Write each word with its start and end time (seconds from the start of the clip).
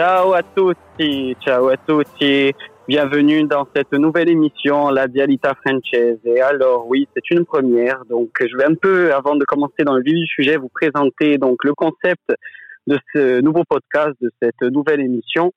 Ciao 0.00 0.32
à 0.32 0.42
tutti, 0.42 1.36
ciao 1.44 1.68
à 1.68 1.76
tutti. 1.76 2.54
Bienvenue 2.88 3.44
dans 3.44 3.68
cette 3.76 3.92
nouvelle 3.92 4.30
émission, 4.30 4.88
la 4.88 5.06
Dialita 5.06 5.52
Francese. 5.62 6.26
Alors 6.42 6.86
oui, 6.88 7.06
c'est 7.12 7.30
une 7.30 7.44
première. 7.44 8.06
Donc 8.06 8.30
je 8.40 8.56
vais 8.56 8.64
un 8.64 8.76
peu, 8.76 9.12
avant 9.12 9.36
de 9.36 9.44
commencer 9.44 9.84
dans 9.84 9.94
le 9.94 10.02
vif 10.02 10.14
du 10.14 10.26
sujet, 10.26 10.56
vous 10.56 10.70
présenter 10.70 11.36
donc 11.36 11.64
le 11.64 11.74
concept 11.74 12.32
de 12.86 12.98
ce 13.12 13.42
nouveau 13.42 13.62
podcast, 13.68 14.14
de 14.22 14.30
cette 14.40 14.62
nouvelle 14.62 15.00
émission. 15.00 15.52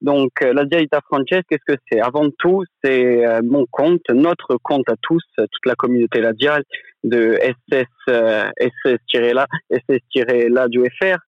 Donc 0.00 0.30
la 0.40 0.64
Dialita 0.66 1.00
Francese, 1.08 1.42
qu'est-ce 1.48 1.74
que 1.74 1.80
c'est? 1.90 2.00
Avant 2.00 2.28
tout, 2.38 2.62
c'est 2.84 3.26
euh, 3.26 3.40
mon 3.42 3.66
compte, 3.72 4.08
notre 4.10 4.56
compte 4.62 4.88
à 4.88 4.94
tous, 5.02 5.24
toute 5.36 5.66
la 5.66 5.74
communauté 5.74 6.20
La 6.20 6.32
Dial 6.32 6.62
de 7.02 7.36
SS, 7.42 7.86
euh, 8.08 8.48
SS-la, 8.86 9.48
SS-la 9.68 10.68
du 10.68 10.80
FR. 10.84 11.18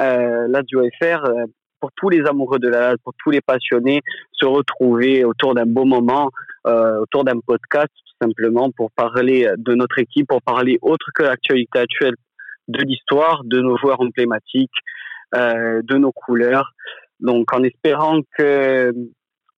Euh, 0.00 0.46
la 0.48 0.62
du 0.62 0.76
FR, 0.76 1.24
euh, 1.26 1.44
pour 1.82 1.90
tous 1.96 2.08
les 2.08 2.24
amoureux 2.26 2.60
de 2.60 2.68
la 2.68 2.94
pour 3.02 3.12
tous 3.18 3.30
les 3.30 3.40
passionnés, 3.40 4.00
se 4.32 4.46
retrouver 4.46 5.24
autour 5.24 5.52
d'un 5.54 5.66
beau 5.66 5.84
moment, 5.84 6.30
euh, 6.66 7.00
autour 7.00 7.24
d'un 7.24 7.40
podcast, 7.44 7.90
tout 8.06 8.26
simplement 8.26 8.70
pour 8.70 8.92
parler 8.92 9.50
de 9.58 9.74
notre 9.74 9.98
équipe, 9.98 10.28
pour 10.28 10.40
parler 10.42 10.78
autre 10.80 11.06
que 11.12 11.24
l'actualité 11.24 11.80
actuelle 11.80 12.14
de 12.68 12.80
l'histoire, 12.84 13.42
de 13.44 13.60
nos 13.60 13.76
joueurs 13.76 14.00
emblématiques, 14.00 14.70
euh, 15.34 15.82
de 15.82 15.96
nos 15.96 16.12
couleurs. 16.12 16.70
Donc, 17.18 17.52
en 17.52 17.64
espérant 17.64 18.20
que, 18.38 18.94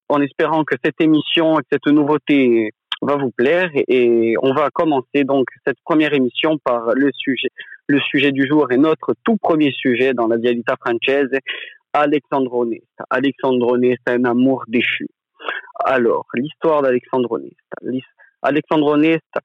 en 0.08 0.20
espérant 0.22 0.64
que 0.64 0.76
cette 0.82 1.00
émission, 1.02 1.56
que 1.56 1.66
cette 1.70 1.86
nouveauté 1.86 2.70
va 3.02 3.16
vous 3.16 3.32
plaire, 3.32 3.70
et 3.74 4.34
on 4.40 4.54
va 4.54 4.70
commencer 4.70 5.24
donc 5.24 5.46
cette 5.66 5.80
première 5.84 6.14
émission 6.14 6.56
par 6.64 6.94
le 6.94 7.10
sujet, 7.14 7.50
le 7.86 8.00
sujet 8.00 8.32
du 8.32 8.46
jour 8.46 8.72
et 8.72 8.78
notre 8.78 9.14
tout 9.24 9.36
premier 9.36 9.72
sujet 9.72 10.14
dans 10.14 10.26
la 10.26 10.38
Dialita 10.38 10.76
Française, 10.80 11.28
Alexandro 11.94 12.66
Nesta. 12.66 13.04
Alexandro 13.08 13.78
Nesta, 13.78 14.12
un 14.12 14.24
amour 14.24 14.64
déchu. 14.68 15.06
Alors, 15.84 16.26
l'histoire 16.34 16.82
d'Alexandro 16.82 17.38
Nesta. 17.38 18.02
Alexandro 18.42 18.96
Nesta, 18.98 19.40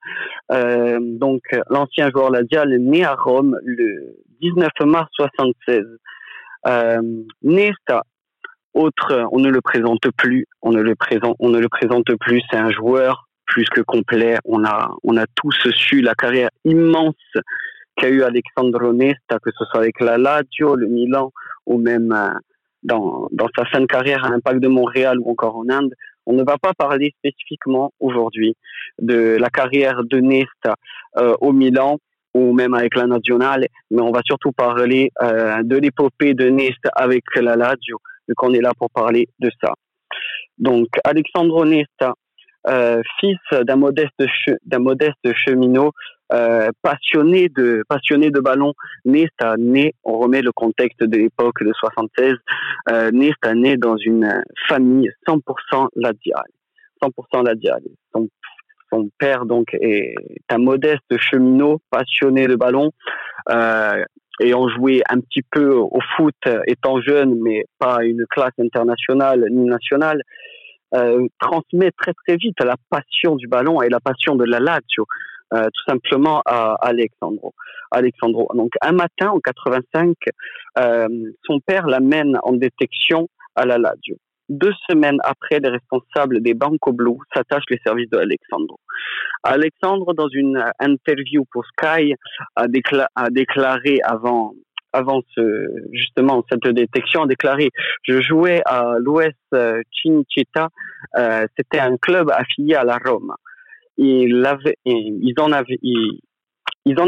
euh, 0.52 0.98
donc 1.00 1.42
l'ancien 1.70 2.10
joueur 2.12 2.32
ladial, 2.32 2.76
né 2.80 3.06
à 3.06 3.16
Rome 3.16 3.58
le 3.64 4.18
19 4.42 4.70
mars 4.82 5.08
76. 5.14 5.80
Euh, 6.68 7.02
Nesta, 7.42 8.04
autre, 8.74 9.28
on 9.32 9.40
ne 9.40 9.50
le 9.50 9.62
présente 9.62 10.10
plus, 10.18 10.46
on 10.62 10.72
ne 10.72 10.82
le 10.82 10.96
présente, 10.96 11.36
on 11.40 11.50
ne 11.50 11.60
le 11.60 11.70
présente 11.70 12.14
plus. 12.20 12.42
C'est 12.52 12.58
un 12.58 12.72
joueur 12.72 13.30
plus 13.46 13.66
que 13.70 13.82
complet. 13.82 14.38
On 14.44 14.66
a, 14.66 14.92
on 15.04 15.18
a 15.18 15.26
tous 15.36 15.70
su 15.72 16.02
la 16.02 16.14
carrière 16.14 16.50
immense 16.66 17.16
qu'a 17.96 18.10
eu 18.10 18.24
Alexandro 18.24 18.94
Nesta, 18.94 19.40
que 19.40 19.52
ce 19.58 19.66
soit 19.66 19.82
avec 19.82 20.00
la 20.02 20.18
Lazio, 20.18 20.76
le 20.76 20.88
Milan, 20.88 21.32
ou 21.70 21.78
même 21.78 22.12
euh, 22.12 22.34
dans, 22.84 23.30
dans 23.32 23.46
de 23.46 23.86
carrière 23.86 24.26
à 24.26 24.30
l'Impact 24.30 24.60
de 24.60 24.68
Montréal 24.68 25.18
ou 25.20 25.32
encore 25.32 25.56
en 25.56 25.70
Inde. 25.70 25.94
On 26.26 26.34
ne 26.34 26.44
va 26.44 26.58
pas 26.58 26.74
parler 26.74 27.14
spécifiquement 27.20 27.92
aujourd'hui 28.00 28.56
de 29.00 29.38
la 29.40 29.50
carrière 29.50 30.04
de 30.04 30.20
Nesta 30.20 30.76
euh, 31.18 31.36
au 31.40 31.54
Milan 31.54 31.98
ou 32.34 32.54
même 32.54 32.74
avec 32.74 32.96
la 32.96 33.08
Nationale, 33.08 33.66
mais 33.90 34.02
on 34.02 34.12
va 34.12 34.22
surtout 34.24 34.52
parler 34.52 35.10
euh, 35.22 35.64
de 35.64 35.78
l'épopée 35.78 36.34
de 36.34 36.48
Nesta 36.50 36.90
avec 36.96 37.24
la 37.36 37.56
Lazio, 37.56 37.98
vu 38.28 38.36
qu'on 38.36 38.54
est 38.54 38.62
là 38.62 38.72
pour 38.78 38.90
parler 38.92 39.28
de 39.40 39.50
ça. 39.62 39.74
Donc, 40.58 40.88
Alexandro 41.04 41.66
Nesta, 41.66 42.14
fils 43.20 43.40
d'un 43.64 43.78
modeste 43.78 44.22
d'un 44.66 44.80
modeste 44.80 45.34
cheminot 45.34 45.92
euh, 46.32 46.70
passionné 46.82 47.50
de 47.50 47.84
passionné 47.88 48.30
de 48.30 48.40
ballon 48.40 48.74
né 49.06 49.28
on 50.04 50.20
remet 50.20 50.42
le 50.42 50.52
contexte 50.52 51.04
de 51.04 51.18
l'époque 51.18 51.64
de 51.64 51.72
76 51.74 52.36
euh, 52.90 53.12
né 53.12 53.78
dans 53.78 53.98
une 53.98 54.44
famille 54.68 55.10
100% 55.28 55.88
ladiale 55.96 56.44
100% 57.02 57.46
ladiale. 57.46 57.82
Son, 58.14 58.28
son 58.92 59.10
père 59.18 59.46
donc 59.46 59.74
est 59.74 60.16
un 60.50 60.58
modeste 60.58 61.18
cheminot 61.18 61.82
passionné 61.90 62.48
de 62.48 62.56
ballon 62.56 62.92
euh, 63.50 64.04
ayant 64.42 64.70
joué 64.70 65.02
un 65.10 65.20
petit 65.20 65.42
peu 65.42 65.72
au 65.74 66.00
foot 66.16 66.36
étant 66.68 67.02
jeune 67.02 67.40
mais 67.42 67.66
pas 67.80 68.04
une 68.04 68.26
classe 68.30 68.58
internationale 68.60 69.46
ni 69.50 69.66
nationale 69.66 70.22
euh, 70.96 71.28
transmet 71.40 71.92
très 71.92 72.14
très 72.26 72.36
vite 72.36 72.60
la 72.64 72.76
passion 72.90 73.36
du 73.36 73.48
ballon 73.48 73.82
et 73.84 73.90
la 73.90 74.00
passion 74.00 74.36
de 74.36 74.44
la 74.44 74.60
Lazio, 74.60 75.06
euh, 75.54 75.66
tout 75.66 75.84
simplement 75.88 76.42
à 76.46 76.76
Alexandro. 76.82 77.54
Alexandro. 77.92 78.50
Donc 78.54 78.72
un 78.82 78.92
matin 78.92 79.30
en 79.30 79.40
85, 79.40 80.16
euh, 80.78 81.08
son 81.46 81.60
père 81.60 81.88
l'amène 81.88 82.38
en 82.44 82.54
détection 82.54 83.28
à 83.56 83.66
la 83.66 83.78
Lazio. 83.78 84.18
Deux 84.50 84.74
semaines 84.90 85.20
après, 85.24 85.60
les 85.60 85.70
responsables 85.70 86.42
des 86.42 86.54
Banco 86.54 86.92
Blue 86.92 87.18
s'attachent 87.34 87.70
les 87.70 87.80
services 87.86 88.10
de 88.10 88.18
Alexandro. 88.18 88.80
Alexandre, 89.44 90.14
dans 90.14 90.28
une 90.28 90.64
interview 90.80 91.46
pour 91.52 91.64
Sky, 91.66 92.16
a, 92.56 92.66
a 93.16 93.30
déclaré 93.30 94.00
avant 94.04 94.54
avant 94.94 95.22
ce, 95.36 95.68
justement 95.94 96.44
cette 96.50 96.68
détection, 96.68 97.24
a 97.24 97.28
déclaré 97.28 97.70
je 98.04 98.22
jouais 98.22 98.62
à 98.66 98.96
l'Ouest 99.00 99.38
Cinecittà, 100.02 100.70
euh, 101.18 101.46
c'était 101.58 101.80
un 101.80 101.98
club 101.98 102.32
affilié 102.32 102.76
à 102.76 102.84
la 102.84 102.98
Rome. 102.98 103.34
Ils, 104.02 105.36
en 105.38 105.52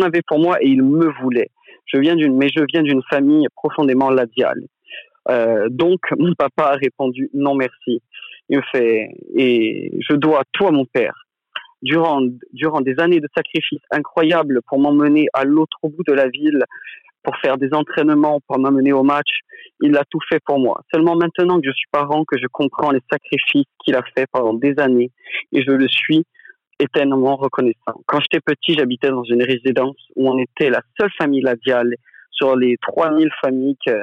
avaient, 0.02 0.22
pour 0.28 0.40
moi 0.40 0.62
et 0.62 0.68
ils 0.68 0.84
me 0.84 1.10
voulaient. 1.22 1.50
Je 1.86 1.98
viens 1.98 2.16
d'une, 2.16 2.36
mais 2.38 2.50
je 2.50 2.64
viens 2.72 2.84
d'une 2.84 3.02
famille 3.10 3.48
profondément 3.56 4.10
ladiale. 4.10 4.62
Euh, 5.30 5.70
donc 5.70 6.00
mon 6.18 6.34
papa 6.34 6.64
a 6.72 6.76
répondu 6.76 7.30
non 7.34 7.56
merci. 7.56 8.02
Il 8.50 8.58
me 8.58 8.64
fait 8.74 9.10
et 9.36 9.98
je 10.02 10.16
dois 10.16 10.44
tout 10.52 10.68
à 10.68 10.72
mon 10.72 10.86
père. 10.86 11.16
Durant, 11.82 12.22
durant 12.54 12.82
des 12.82 13.00
années 13.00 13.22
de 13.22 13.28
sacrifices 13.36 13.82
incroyables 13.90 14.60
pour 14.68 14.78
m'emmener 14.78 15.28
à 15.34 15.46
l'autre 15.46 15.80
bout 15.84 16.04
de 16.06 16.14
la 16.14 16.28
ville, 16.28 16.64
pour 17.24 17.38
faire 17.38 17.58
des 17.58 17.74
entraînements, 17.74 18.40
pour 18.48 18.60
m'amener 18.60 18.92
au 18.92 19.04
match. 19.04 19.30
Il 19.82 19.96
a 19.98 20.04
tout 20.10 20.20
fait 20.30 20.40
pour 20.46 20.60
moi. 20.60 20.82
Seulement 20.94 21.16
maintenant 21.16 21.60
que 21.60 21.68
je 21.68 21.74
suis 21.74 21.88
parent, 21.92 22.24
que 22.26 22.38
je 22.38 22.48
comprends 22.52 22.92
les 22.92 23.02
sacrifices 23.10 23.66
qu'il 23.84 23.96
a 23.96 24.04
fait 24.16 24.26
pendant 24.32 24.54
des 24.54 24.78
années 24.78 25.12
et 25.54 25.64
je 25.64 25.72
le 25.72 25.88
suis 25.88 26.26
éternellement 26.82 27.36
reconnaissant. 27.36 28.02
Quand 28.06 28.20
j'étais 28.20 28.40
petit, 28.40 28.74
j'habitais 28.74 29.10
dans 29.10 29.24
une 29.24 29.44
résidence 29.44 29.98
où 30.16 30.30
on 30.30 30.38
était 30.38 30.70
la 30.70 30.82
seule 31.00 31.12
famille 31.18 31.42
ladiale 31.42 31.96
sur 32.32 32.56
les 32.56 32.78
3000 32.82 33.30
familles 33.42 33.78
que, 33.86 33.94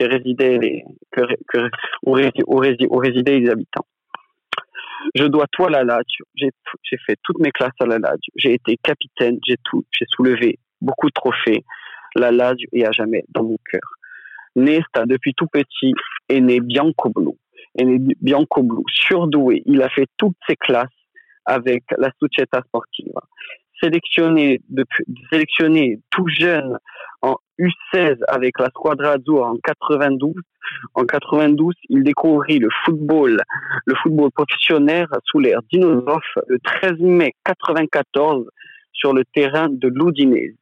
résidaient 0.00 0.58
les, 0.58 0.84
que, 1.12 1.22
que, 1.48 1.68
où, 2.04 2.12
résidaient 2.12 3.38
les 3.40 3.50
habitants. 3.50 3.86
Je 5.14 5.24
dois 5.24 5.46
tout 5.52 5.64
à 5.64 5.70
la 5.70 5.84
Lazio. 5.84 6.24
J'ai 6.34 6.50
fait 7.06 7.16
toutes 7.22 7.38
mes 7.38 7.50
classes 7.50 7.78
à 7.80 7.86
la 7.86 7.98
Lazio. 7.98 8.32
J'ai 8.36 8.54
été 8.54 8.76
capitaine. 8.82 9.38
J'ai 9.46 9.56
tout. 9.64 9.84
J'ai 9.92 10.06
soulevé 10.08 10.58
beaucoup 10.80 11.08
de 11.08 11.12
trophées 11.12 11.64
la 12.14 12.30
Lazio 12.30 12.68
est 12.72 12.86
à 12.86 12.92
jamais 12.92 13.24
dans 13.28 13.42
mon 13.42 13.58
cœur. 13.70 13.80
Nesta, 14.56 15.04
depuis 15.06 15.34
tout 15.34 15.46
petit, 15.46 15.92
est 16.28 16.40
né 16.40 16.60
Bianco 16.60 17.10
Blu. 17.10 17.32
Est 17.76 17.84
né 17.84 17.98
Bianco 18.20 18.62
Blu, 18.62 18.82
surdoué. 18.88 19.62
Il 19.66 19.82
a 19.82 19.88
fait 19.88 20.06
toutes 20.16 20.36
ses 20.48 20.56
classes 20.56 20.88
avec 21.46 21.84
la 21.98 22.10
Società 22.20 22.62
Sportiva. 22.66 23.20
Sélectionné, 23.80 24.60
sélectionné 25.30 26.00
tout 26.10 26.26
jeune 26.28 26.78
en 27.22 27.36
U16 27.58 28.18
avec 28.28 28.58
la 28.58 28.68
Squadra 28.68 29.12
Azzurra 29.12 29.50
en 29.50 29.56
92. 29.62 30.34
En 30.94 31.04
92, 31.04 31.74
il 31.90 32.02
découvrit 32.02 32.58
le 32.58 32.68
football, 32.84 33.42
le 33.84 33.94
football 34.02 34.30
professionnel 34.30 35.06
sous 35.24 35.38
l'ère 35.38 35.60
d'Inosov 35.70 36.22
le 36.48 36.58
13 36.60 36.92
mai 37.00 37.32
94 37.44 38.46
sur 38.92 39.12
le 39.12 39.24
terrain 39.34 39.68
de 39.68 39.88
l'Udinese 39.88 40.56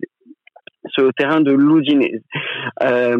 sur 0.88 1.04
le 1.04 1.12
terrain 1.12 1.40
de 1.40 1.52
l'Udinese. 1.52 2.22
Euh, 2.82 3.16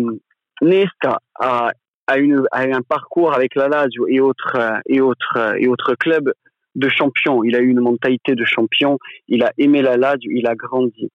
Nesta 0.61 1.19
a, 1.38 1.73
a 2.06 2.15
un 2.17 2.82
parcours 2.88 3.35
avec 3.35 3.55
la 3.55 3.69
Lazio 3.69 4.06
et 4.08 4.20
autres, 4.20 4.81
et 4.87 5.00
autres, 5.00 5.55
et 5.58 5.69
autres 5.69 5.94
clubs 5.94 6.32
de 6.75 6.89
champion. 6.89 7.45
Il 7.45 7.57
a 7.57 7.61
eu 7.61 7.69
une 7.69 7.81
mentalité 7.81 8.35
de 8.35 8.45
champion. 8.45 8.99
Il 9.29 9.43
a 9.43 9.53
aimé 9.59 9.83
la 9.83 9.97
Lazio. 9.97 10.31
Il 10.33 10.47
a 10.47 10.55
grandi. 10.55 11.11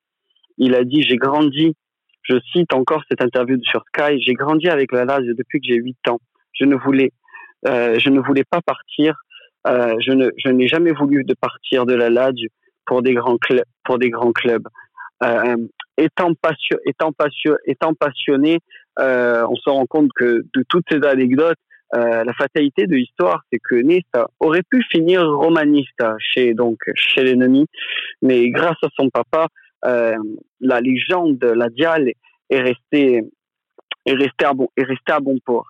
Il 0.57 0.75
a 0.75 0.83
dit, 0.83 1.04
j'ai 1.04 1.18
grandi. 1.18 1.75
Je 2.24 2.36
cite 2.51 2.74
encore 2.74 3.04
cette 3.09 3.21
interview 3.21 3.57
sur 3.63 3.83
Sky. 3.88 4.21
J'ai 4.21 4.33
grandi 4.33 4.68
avec 4.69 4.92
la 4.92 5.06
Lazio 5.06 5.33
depuis 5.33 5.59
que 5.59 5.68
j'ai 5.68 5.77
8 5.77 6.09
ans. 6.09 6.19
Je 6.54 6.65
ne 6.65 6.75
voulais, 6.75 7.12
euh, 7.68 7.98
je 8.00 8.09
ne 8.09 8.19
voulais 8.19 8.44
pas 8.50 8.62
partir. 8.62 9.15
Euh, 9.68 9.95
je 10.06 10.12
ne, 10.12 10.30
je 10.38 10.50
n'ai 10.50 10.68
jamais 10.68 10.92
voulu 10.92 11.24
de 11.24 11.33
partir 11.33 11.86
de 11.86 11.94
la 11.94 12.10
Lazio 12.10 12.50
pour 12.86 13.01
des 13.01 13.13
grands 13.13 13.38
clubs, 13.38 13.65
pour 13.83 13.98
des 13.98 14.10
grands 14.10 14.31
clubs. 14.31 14.68
Euh, 15.24 15.57
étant, 15.98 16.33
passion, 16.36 16.77
étant, 16.86 17.12
passion, 17.12 17.56
étant 17.65 17.94
passionné, 17.94 18.60
euh, 19.00 19.45
on 19.50 19.56
se 19.56 19.69
rend 19.69 19.86
compte 19.86 20.12
que 20.15 20.44
de 20.53 20.63
toutes 20.69 20.86
ces 20.89 21.03
anecdotes, 21.03 21.57
euh, 21.95 22.24
la 22.24 22.34
fatalité 22.34 22.86
de 22.86 22.95
l'histoire, 22.95 23.44
c'est 23.51 23.60
que 23.60 23.75
Nesta 23.75 24.28
aurait 24.39 24.63
pu 24.69 24.84
finir 24.92 25.25
romaniste 25.25 26.04
chez 26.19 26.54
donc 26.54 26.80
chez 26.95 27.24
l'ennemi, 27.24 27.66
mais 28.22 28.50
grâce 28.50 28.78
à 28.84 28.88
son 28.95 29.10
papa, 29.10 29.48
euh, 29.86 30.18
la 30.60 30.81
légende, 30.81 31.44
la 31.44 31.69
diale 31.69 32.12
est 32.50 32.62
restée 32.62 33.24
est 34.06 34.13
restée 34.13 34.45
à 34.45 34.54
bon 34.54 34.68
est 34.75 34.84
restée 34.84 35.13
à 35.13 35.19
bon 35.19 35.38
port. 35.45 35.68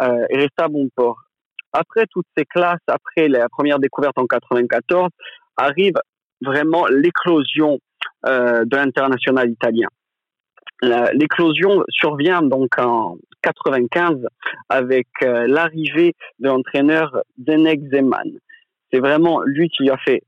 est 0.00 0.36
resté 0.36 0.62
à 0.62 0.68
bon 0.68 0.88
port. 0.94 1.22
Après 1.72 2.04
toutes 2.10 2.26
ces 2.36 2.44
classes, 2.44 2.86
après 2.86 3.28
la 3.28 3.48
première 3.48 3.78
découverte 3.78 4.18
en 4.18 4.26
94, 4.26 5.10
arrive 5.56 5.94
vraiment 6.42 6.86
l'éclosion 6.86 7.78
de 8.24 8.76
l'international 8.76 9.50
italien. 9.50 9.88
L'éclosion 10.82 11.84
survient 11.88 12.42
donc 12.42 12.78
en 12.78 13.16
95 13.42 14.16
avec 14.68 15.06
l'arrivée 15.20 16.14
de 16.38 16.48
l'entraîneur 16.48 17.22
Zenek 17.46 17.80
Zeman. 17.92 18.38
C'est 18.92 19.00
vraiment 19.00 19.40
lui 19.42 19.68
qui 19.68 19.88
a 19.90 19.96
fait 19.98 20.22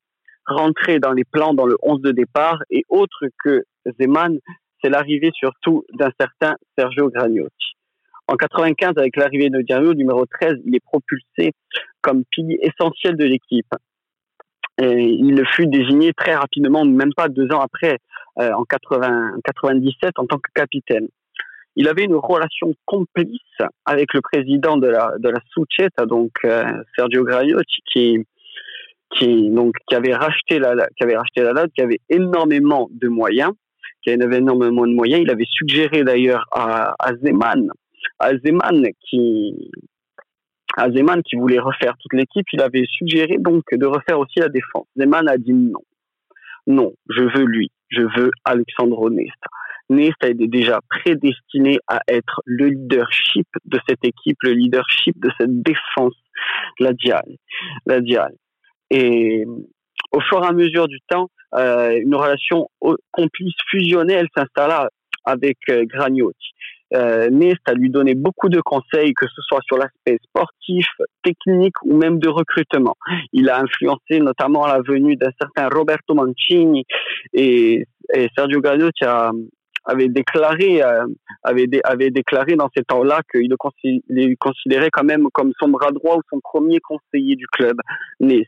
rentrer 0.46 0.98
dans 0.98 1.12
les 1.12 1.24
plans 1.24 1.54
dans 1.54 1.66
le 1.66 1.76
11 1.82 2.00
de 2.00 2.12
départ 2.12 2.62
et 2.70 2.84
autre 2.88 3.26
que 3.44 3.64
Zeman, 4.00 4.38
c'est 4.82 4.90
l'arrivée 4.90 5.30
surtout 5.34 5.84
d'un 5.92 6.10
certain 6.18 6.56
Sergio 6.76 7.10
Gragnotti. 7.10 7.74
En 8.28 8.36
95, 8.36 8.92
avec 8.98 9.16
l'arrivée 9.16 9.48
de 9.48 9.62
Diario, 9.62 9.94
numéro 9.94 10.26
13, 10.26 10.56
il 10.66 10.76
est 10.76 10.84
propulsé 10.84 11.52
comme 12.02 12.24
pilier 12.30 12.58
essentiel 12.62 13.16
de 13.16 13.24
l'équipe. 13.24 13.72
Et 14.80 15.02
il 15.02 15.42
fut 15.54 15.66
désigné 15.66 16.12
très 16.12 16.34
rapidement, 16.34 16.84
même 16.84 17.12
pas 17.16 17.28
deux 17.28 17.50
ans 17.52 17.60
après, 17.60 17.98
euh, 18.38 18.52
en 18.52 18.64
80, 18.64 19.32
97, 19.44 20.18
en 20.18 20.26
tant 20.26 20.36
que 20.36 20.50
capitaine. 20.54 21.08
Il 21.80 21.86
avait 21.86 22.04
une 22.04 22.16
relation 22.16 22.74
complice 22.86 23.38
avec 23.86 24.12
le 24.12 24.20
président 24.20 24.76
de 24.76 24.88
la 24.88 25.12
de 25.20 25.28
la 25.28 25.38
donc 26.06 26.32
euh, 26.44 26.64
Sergio 26.96 27.22
Gragnotti, 27.22 27.82
qui 27.92 28.18
qui 29.14 29.48
donc 29.50 29.76
qui 29.88 29.94
avait 29.94 30.12
racheté 30.12 30.58
la 30.58 30.74
qui 30.96 31.04
avait 31.04 31.16
racheté 31.16 31.42
la 31.42 31.52
LAD, 31.52 31.70
qui 31.72 31.80
avait 31.80 32.00
énormément 32.10 32.88
de 32.90 33.06
moyens, 33.06 33.52
qui 34.02 34.10
avait 34.10 34.38
énormément 34.38 34.88
de 34.88 34.92
moyens. 34.92 35.22
Il 35.22 35.30
avait 35.30 35.46
suggéré 35.48 36.02
d'ailleurs 36.02 36.46
à, 36.50 36.96
Zeman, 37.22 37.70
à 38.18 38.30
Zeman 38.38 38.84
qui 39.08 39.70
à 40.76 40.90
Zeman 40.90 41.22
qui 41.22 41.36
voulait 41.36 41.60
refaire 41.60 41.94
toute 42.00 42.12
l'équipe, 42.12 42.46
il 42.52 42.60
avait 42.60 42.86
suggéré 42.88 43.36
donc 43.38 43.62
de 43.70 43.86
refaire 43.86 44.18
aussi 44.18 44.40
la 44.40 44.48
défense. 44.48 44.86
Zeman 44.96 45.28
a 45.28 45.38
dit 45.38 45.52
non, 45.52 45.82
non, 46.66 46.92
je 47.08 47.22
veux 47.22 47.44
lui, 47.44 47.70
je 47.88 48.02
veux 48.02 48.32
Alexandro 48.44 49.10
Nesta. 49.10 49.48
Nesta 49.88 50.28
est 50.28 50.34
déjà 50.34 50.80
prédestiné 50.88 51.78
à 51.88 52.00
être 52.08 52.42
le 52.44 52.68
leadership 52.68 53.46
de 53.64 53.78
cette 53.88 54.04
équipe, 54.04 54.36
le 54.42 54.52
leadership 54.52 55.18
de 55.18 55.30
cette 55.38 55.62
défense, 55.62 56.14
la 56.78 56.92
diale, 56.92 57.36
la 57.86 58.00
diale. 58.00 58.34
Et 58.90 59.44
au 60.12 60.20
fur 60.20 60.42
et 60.42 60.46
à 60.46 60.52
mesure 60.52 60.88
du 60.88 60.98
temps, 61.08 61.30
euh, 61.54 61.98
une 62.00 62.14
relation 62.14 62.68
complice 63.10 63.54
fusionnelle 63.70 64.26
s'installa 64.36 64.90
avec 65.24 65.56
euh, 65.70 65.84
Gragnotti. 65.86 66.36
Euh, 66.94 67.28
lui 67.74 67.90
donné 67.90 68.14
beaucoup 68.14 68.48
de 68.48 68.60
conseils, 68.62 69.12
que 69.12 69.26
ce 69.26 69.42
soit 69.42 69.60
sur 69.66 69.76
l'aspect 69.76 70.18
sportif, 70.24 70.86
technique 71.22 71.74
ou 71.84 71.96
même 71.98 72.18
de 72.18 72.28
recrutement. 72.28 72.96
Il 73.32 73.50
a 73.50 73.60
influencé 73.60 74.20
notamment 74.20 74.66
la 74.66 74.80
venue 74.80 75.16
d'un 75.16 75.30
certain 75.38 75.68
Roberto 75.68 76.14
Mancini 76.14 76.84
et, 77.34 77.84
Sergio 78.34 78.62
Gragnotti 78.62 79.04
a, 79.04 79.32
avait 79.88 80.08
déclaré 80.08 80.82
euh, 80.82 81.06
avait, 81.42 81.66
avait 81.84 82.10
déclaré 82.10 82.54
dans 82.54 82.68
ces 82.76 82.84
temps-là 82.84 83.22
qu'il 83.32 83.48
le 83.48 84.36
considérait 84.36 84.90
quand 84.92 85.04
même 85.04 85.28
comme 85.32 85.52
son 85.58 85.68
bras 85.68 85.90
droit 85.90 86.16
ou 86.16 86.22
son 86.30 86.40
premier 86.40 86.78
conseiller 86.78 87.36
du 87.36 87.46
club. 87.46 87.76
Mais 88.20 88.42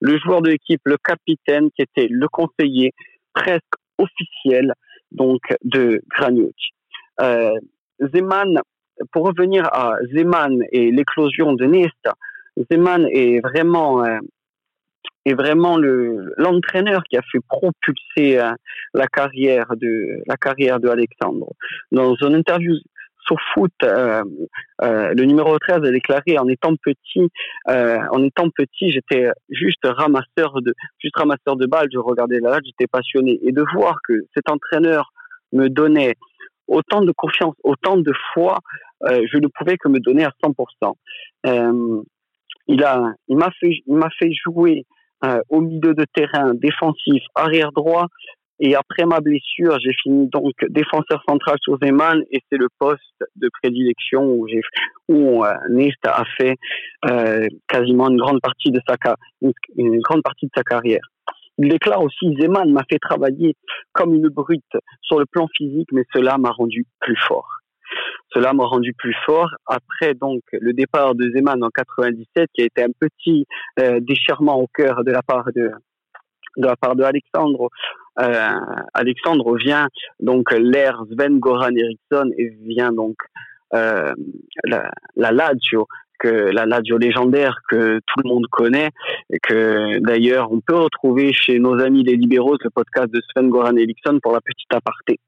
le 0.00 0.18
joueur 0.18 0.42
de 0.42 0.50
l'équipe, 0.50 0.80
le 0.84 0.96
capitaine, 0.96 1.70
qui 1.72 1.82
était 1.82 2.08
le 2.08 2.28
conseiller 2.28 2.92
presque 3.34 3.74
officiel 3.98 4.72
donc 5.12 5.40
de 5.62 6.02
Graniucci. 6.08 6.70
Euh, 7.20 7.52
Zeman, 8.00 8.60
pour 9.12 9.26
revenir 9.26 9.68
à 9.72 9.96
Zeman 10.14 10.62
et 10.72 10.90
l'éclosion 10.90 11.52
de 11.52 11.66
Nesta, 11.66 12.14
Zeman 12.70 13.06
est 13.10 13.40
vraiment 13.40 14.04
euh, 14.04 14.18
est 15.28 15.34
vraiment 15.34 15.76
le 15.76 16.32
l'entraîneur 16.36 17.02
qui 17.04 17.16
a 17.16 17.22
fait 17.30 17.40
propulser 17.48 18.38
euh, 18.38 18.52
la 18.94 19.06
carrière 19.06 19.66
de 19.76 20.22
la 20.26 20.36
carrière 20.36 20.80
de 20.80 20.88
Alexandre. 20.88 21.52
Dans 21.92 22.14
une 22.16 22.34
interview 22.34 22.74
sur 23.26 23.36
foot, 23.52 23.72
euh, 23.82 24.24
euh, 24.82 25.12
le 25.14 25.24
numéro 25.24 25.58
13 25.58 25.84
a 25.84 25.90
déclaré 25.90 26.38
en 26.38 26.48
étant 26.48 26.74
petit, 26.76 27.28
en 27.66 28.24
étant 28.24 28.48
petit, 28.48 28.90
j'étais 28.90 29.28
juste 29.50 29.84
ramasseur 29.84 30.62
de 30.62 30.74
juste 30.98 31.16
ramasseur 31.16 31.56
de 31.56 31.66
balles, 31.66 31.88
je 31.92 31.98
regardais 31.98 32.40
la 32.40 32.58
j'étais 32.64 32.86
passionné 32.86 33.38
et 33.42 33.52
de 33.52 33.62
voir 33.74 33.98
que 34.08 34.14
cet 34.34 34.50
entraîneur 34.50 35.12
me 35.52 35.68
donnait 35.68 36.14
autant 36.68 37.02
de 37.02 37.12
confiance, 37.12 37.54
autant 37.64 37.98
de 37.98 38.12
foi, 38.32 38.60
je 39.02 39.36
ne 39.36 39.48
pouvais 39.48 39.76
que 39.76 39.88
me 39.88 40.00
donner 40.00 40.24
à 40.24 40.32
100%. 40.42 40.94
il 41.44 42.86
il 43.28 43.36
m'a 43.36 43.50
il 43.62 43.94
m'a 43.94 44.10
fait 44.18 44.32
jouer 44.32 44.86
euh, 45.24 45.40
au 45.48 45.60
milieu 45.60 45.94
de 45.94 46.04
terrain, 46.14 46.54
défensif, 46.54 47.22
arrière 47.34 47.72
droit. 47.72 48.06
Et 48.60 48.74
après 48.74 49.04
ma 49.04 49.20
blessure, 49.20 49.78
j'ai 49.80 49.92
fini 50.02 50.28
donc 50.28 50.52
défenseur 50.68 51.22
central 51.28 51.56
sur 51.60 51.78
Zeman 51.80 52.22
et 52.32 52.40
c'est 52.50 52.58
le 52.58 52.68
poste 52.78 53.00
de 53.36 53.48
prédilection 53.62 54.24
où 54.24 54.48
j'ai 54.48 54.60
où 55.08 55.44
euh, 55.44 55.54
a 56.04 56.24
fait 56.36 56.56
euh, 57.08 57.46
quasiment 57.68 58.08
une 58.08 58.16
grande 58.16 58.40
partie 58.40 58.72
de 58.72 58.80
sa 58.88 58.96
une, 59.76 60.00
grande 60.00 60.22
partie 60.22 60.46
de 60.46 60.50
sa 60.56 60.64
carrière. 60.64 61.02
Il 61.58 61.68
déclare 61.68 62.02
aussi 62.02 62.36
Zeman 62.40 62.72
m'a 62.72 62.82
fait 62.90 62.98
travailler 62.98 63.54
comme 63.92 64.14
une 64.14 64.28
brute 64.28 64.76
sur 65.02 65.20
le 65.20 65.26
plan 65.26 65.46
physique, 65.56 65.88
mais 65.92 66.02
cela 66.12 66.36
m'a 66.36 66.50
rendu 66.50 66.84
plus 67.00 67.18
fort. 67.28 67.57
Cela 68.32 68.52
m'a 68.52 68.64
rendu 68.64 68.92
plus 68.94 69.14
fort. 69.24 69.50
Après 69.66 70.14
donc 70.14 70.42
le 70.52 70.72
départ 70.72 71.14
de 71.14 71.30
Zeman 71.34 71.62
en 71.62 71.70
97, 71.70 72.48
qui 72.54 72.62
a 72.62 72.64
été 72.66 72.82
un 72.82 72.92
petit 72.98 73.46
euh, 73.80 74.00
déchirement 74.00 74.60
au 74.60 74.66
cœur 74.66 75.04
de 75.04 75.12
la 75.12 75.22
part 75.22 75.46
de 75.54 75.70
de 76.96 77.02
Alexandre. 77.04 77.68
Euh, 78.20 78.50
Alexandre 78.94 79.56
vient 79.56 79.88
donc 80.18 80.50
l'ère 80.52 81.02
Sven 81.10 81.38
Goran 81.38 81.74
Eriksson 81.74 82.30
et 82.36 82.48
vient 82.66 82.92
donc 82.92 83.16
euh, 83.74 84.12
la, 84.64 84.90
la 85.16 85.30
la 85.32 86.80
légendaire 86.98 87.60
que 87.68 87.98
tout 87.98 88.22
le 88.24 88.28
monde 88.28 88.46
connaît 88.50 88.90
et 89.30 89.38
que 89.38 89.98
d'ailleurs 90.00 90.50
on 90.50 90.60
peut 90.60 90.76
retrouver 90.76 91.32
chez 91.32 91.58
nos 91.60 91.78
amis 91.80 92.02
les 92.02 92.16
libéraux 92.16 92.56
le 92.64 92.70
podcast 92.70 93.08
de 93.12 93.20
Sven 93.30 93.48
Goran 93.50 93.76
Eriksson 93.76 94.18
pour 94.20 94.32
la 94.32 94.40
petite 94.40 94.72
aparté. 94.74 95.20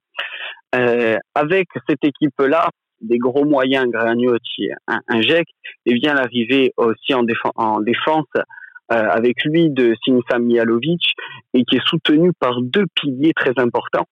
Euh, 0.75 1.17
avec 1.35 1.69
cette 1.89 2.05
équipe-là, 2.05 2.71
des 3.00 3.19
gros 3.19 3.45
moyens 3.45 3.89
Gragnotti 3.91 4.69
injecte, 5.09 5.50
et 5.87 5.95
vient 5.95 6.15
l'arrivée 6.15 6.73
aussi 6.77 7.15
en, 7.15 7.25
en 7.57 7.81
défense 7.81 8.27
euh, 8.37 9.09
avec 9.09 9.45
lui 9.45 9.71
de 9.71 9.95
Sinisa 10.05 10.39
Mialovic 10.39 11.15
et 11.55 11.65
qui 11.65 11.77
est 11.77 11.87
soutenu 11.87 12.33
par 12.39 12.61
deux 12.61 12.87
piliers 12.95 13.33
très 13.35 13.53
importants 13.57 14.07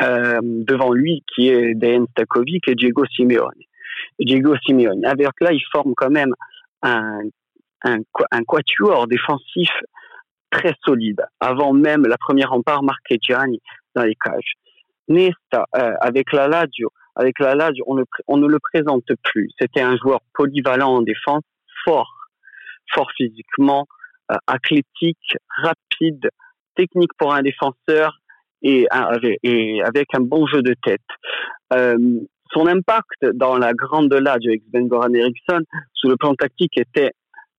euh, 0.00 0.40
devant 0.42 0.92
lui 0.92 1.22
qui 1.32 1.48
est 1.48 1.74
Dejan 1.74 2.06
Stakovic 2.10 2.66
et 2.68 2.74
Diego 2.74 3.04
Simeone. 3.06 3.52
Diego 4.18 4.54
Simeone. 4.64 5.04
Avec 5.04 5.28
là, 5.40 5.52
il 5.52 5.62
forme 5.70 5.94
quand 5.96 6.10
même 6.10 6.32
un, 6.82 7.20
un, 7.84 7.98
un 8.30 8.44
quatuor 8.44 9.06
défensif 9.06 9.70
très 10.50 10.74
solide, 10.84 11.22
avant 11.40 11.72
même 11.72 12.06
la 12.06 12.16
première 12.16 12.50
rempart 12.50 12.82
Marchegiani 12.82 13.60
dans 13.94 14.04
les 14.04 14.14
cages. 14.14 14.54
Nesta, 15.08 15.66
euh, 15.76 15.92
avec 16.00 16.32
la 16.32 16.48
Lazio, 16.48 16.90
avec 17.16 17.38
la 17.38 17.54
Lazio, 17.54 17.84
on 17.86 18.36
ne, 18.36 18.46
le 18.46 18.58
présente 18.58 19.04
plus. 19.22 19.50
C'était 19.58 19.82
un 19.82 19.96
joueur 19.96 20.20
polyvalent 20.34 20.94
en 20.94 21.02
défense, 21.02 21.42
fort, 21.84 22.12
fort 22.92 23.10
physiquement, 23.16 23.86
euh, 24.32 24.36
athlétique, 24.46 25.36
rapide, 25.62 26.28
technique 26.74 27.12
pour 27.18 27.32
un 27.34 27.42
défenseur 27.42 28.18
et, 28.62 28.86
et 29.42 29.82
avec 29.82 30.08
un 30.14 30.20
bon 30.20 30.46
jeu 30.46 30.62
de 30.62 30.74
tête. 30.82 31.02
Euh, 31.72 31.96
son 32.52 32.66
impact 32.66 33.26
dans 33.34 33.58
la 33.58 33.72
grande 33.72 34.12
Lazio 34.12 34.50
avec 34.50 34.62
Sven 34.70 34.88
Goran 34.88 35.12
Eriksson, 35.12 35.60
sous 35.92 36.08
le 36.08 36.16
plan 36.16 36.34
tactique, 36.34 36.78
était 36.78 37.12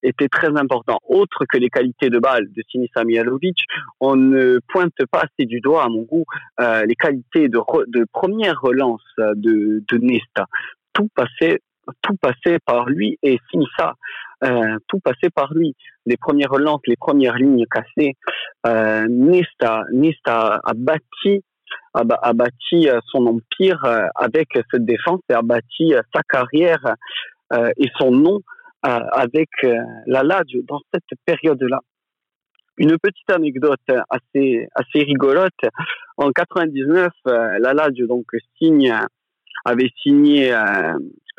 était 0.06 0.30
très 0.30 0.56
important. 0.58 1.00
Autre 1.08 1.46
que 1.50 1.58
les 1.58 1.70
qualités 1.70 2.10
de 2.10 2.20
balle 2.20 2.48
de 2.52 2.64
Sinisa 2.70 3.04
Mihalovic, 3.04 3.58
on 4.00 4.16
ne 4.16 4.60
pointe 4.68 4.94
pas 5.12 5.20
assez 5.20 5.46
du 5.46 5.60
doigt, 5.60 5.84
à 5.84 5.90
mon 5.90 6.04
goût, 6.04 6.26
euh, 6.60 6.86
les 6.86 6.96
qualités 6.96 7.50
de, 7.50 8.06
première 8.12 8.62
relance 8.62 9.04
de, 9.18 9.98
Nesta. 9.98 10.46
Tout 10.94 11.10
passait 11.16 11.60
tout 12.02 12.16
passait 12.20 12.58
par 12.66 12.90
lui 12.90 13.20
et 13.22 13.38
Sinisa, 13.52 13.94
euh, 14.44 14.78
tout 14.88 15.00
passait 15.00 15.30
par 15.30 15.54
lui. 15.54 15.76
Les 16.08 16.18
premières 16.18 16.50
relances, 16.50 16.82
les 16.88 16.96
premières 16.96 17.36
lignes 17.36 17.66
cassées. 17.70 18.16
Euh, 18.66 19.06
Nesta, 19.08 19.84
Nesta 19.92 20.60
a 20.64 20.74
bâti 20.74 21.44
a, 21.94 22.34
bâti 22.34 22.88
son 23.12 23.28
empire 23.28 23.84
euh, 23.86 24.08
avec 24.16 24.50
cette 24.72 24.86
défense 24.86 25.22
et 25.30 25.34
a 25.34 25.44
bâti 25.44 25.94
sa 26.14 26.22
carrière 26.28 26.96
et 27.78 27.90
son 28.00 28.12
nom 28.12 28.42
avec 28.86 29.50
euh, 29.64 29.76
la 30.06 30.24
Lazio 30.24 30.62
dans 30.68 30.80
cette 30.94 31.20
période-là. 31.26 31.80
Une 32.78 32.98
petite 33.00 33.30
anecdote 33.32 33.80
assez 34.10 34.68
assez 34.76 35.04
rigolote. 35.04 35.54
En 36.18 36.32
99, 36.32 37.10
euh, 37.28 37.58
la 37.60 37.74
Lazio 37.74 38.06
donc 38.08 38.26
signe 38.58 38.94
avait 39.64 39.90
signé 40.04 40.54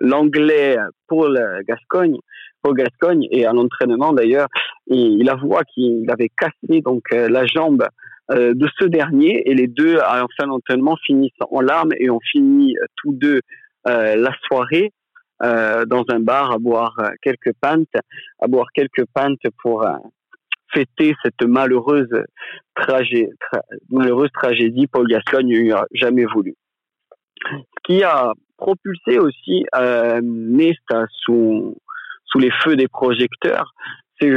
l'anglais 0.00 0.76
pour 1.06 1.28
le 1.28 1.62
Gascogne, 1.62 2.16
pour 2.60 2.74
Gascogne 2.74 3.28
et 3.30 3.46
à 3.46 3.52
l'entraînement 3.52 4.12
d'ailleurs, 4.12 4.48
il 4.88 5.28
avoua 5.30 5.62
qu'il 5.62 6.10
avait 6.10 6.30
cassé 6.36 6.80
donc 6.80 7.04
la 7.12 7.46
jambe 7.46 7.86
de 8.30 8.68
ce 8.80 8.84
dernier 8.86 9.48
et 9.48 9.54
les 9.54 9.68
deux 9.68 9.98
en 9.98 10.26
fin 10.36 10.48
d'entraînement 10.48 10.96
finissent 11.06 11.30
en 11.48 11.60
larmes 11.60 11.92
et 12.00 12.10
ont 12.10 12.18
fini 12.32 12.74
tous 12.96 13.12
deux 13.12 13.42
la 13.84 14.32
soirée 14.48 14.92
dans 15.40 16.04
un 16.08 16.20
bar 16.20 16.52
à 16.52 16.58
boire 16.58 16.96
quelques 17.22 17.52
pintes, 17.60 17.94
à 18.40 18.46
boire 18.46 18.68
quelques 18.74 19.04
pintes 19.12 19.40
pour 19.62 19.86
fêter 20.72 21.14
cette 21.22 21.42
malheureuse, 21.42 22.08
tragédie, 22.74 23.30
malheureuse 23.90 24.30
tragédie, 24.32 24.86
Paul 24.86 25.06
Gascogne 25.08 25.68
n'a 25.68 25.84
jamais 25.92 26.24
voulu. 26.24 26.54
Ce 27.44 27.82
qui 27.84 28.02
a 28.02 28.32
propulsé 28.56 29.18
aussi 29.18 29.66
euh, 29.76 30.20
Nesta 30.22 31.06
sous, 31.10 31.76
sous 32.24 32.38
les 32.38 32.50
feux 32.62 32.76
des 32.76 32.88
projecteurs, 32.88 33.72
c'est, 34.20 34.30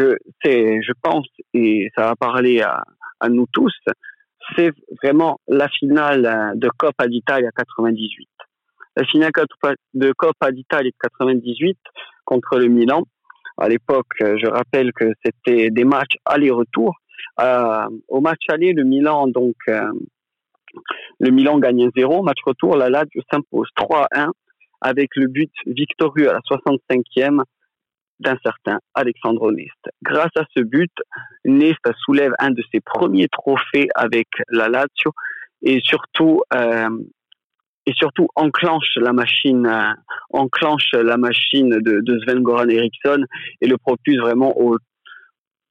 je 0.43 0.91
pense, 1.01 1.27
et 1.53 1.89
ça 1.95 2.05
va 2.07 2.15
parler 2.15 2.61
à, 2.61 2.83
à 3.19 3.29
nous 3.29 3.45
tous, 3.51 3.73
c'est 4.55 4.71
vraiment 5.01 5.39
la 5.47 5.69
finale 5.69 6.53
de 6.55 6.69
Coppa 6.77 7.07
d'Italia 7.07 7.49
98. 7.55 8.27
La 8.99 9.05
finale 9.05 9.31
de 9.93 10.11
Coppa 10.11 10.51
d'Italia 10.51 10.91
98 11.01 11.77
contre 12.25 12.59
le 12.59 12.67
Milan, 12.67 13.03
à 13.57 13.69
l'époque, 13.69 14.11
je 14.19 14.45
rappelle 14.45 14.91
que 14.91 15.13
c'était 15.23 15.69
des 15.69 15.85
matchs 15.85 16.17
aller-retour. 16.25 16.97
Euh, 17.39 17.87
au 18.09 18.19
match 18.19 18.41
aller, 18.49 18.73
le 18.73 18.83
Milan 18.83 19.27
donc 19.27 19.55
euh, 19.69 19.89
le 21.17 21.31
Milan 21.31 21.59
gagne 21.59 21.89
0. 21.95 22.23
Match 22.23 22.39
retour, 22.45 22.75
la 22.75 22.89
Lazio 22.89 23.21
s'impose 23.31 23.69
3-1 23.77 24.31
avec 24.81 25.15
le 25.15 25.27
but 25.27 25.53
victorieux 25.65 26.29
à 26.29 26.33
la 26.33 26.39
65e 26.39 27.41
d'un 28.19 28.35
certain 28.43 28.79
Alexandre 28.95 29.53
Nest. 29.53 29.79
Grâce 30.03 30.35
à 30.35 30.43
ce 30.57 30.61
but, 30.61 30.91
Nest 31.45 31.79
soulève 32.03 32.33
un 32.39 32.51
de 32.51 32.63
ses 32.73 32.81
premiers 32.81 33.29
trophées 33.29 33.87
avec 33.95 34.27
la 34.49 34.67
Lazio 34.67 35.13
et 35.61 35.79
surtout 35.85 36.41
euh, 36.53 36.89
et 37.89 37.93
surtout 37.95 38.27
enclenche 38.35 38.97
la 38.97 39.13
machine, 39.13 39.65
euh, 39.65 39.93
enclenche 40.29 40.91
la 40.93 41.17
machine 41.17 41.69
de, 41.69 42.01
de 42.01 42.19
Sven 42.19 42.43
Goran 42.43 42.69
Eriksson 42.69 43.23
et 43.61 43.67
le 43.67 43.77
propulse 43.77 44.19
vraiment 44.19 44.55
au, 44.59 44.77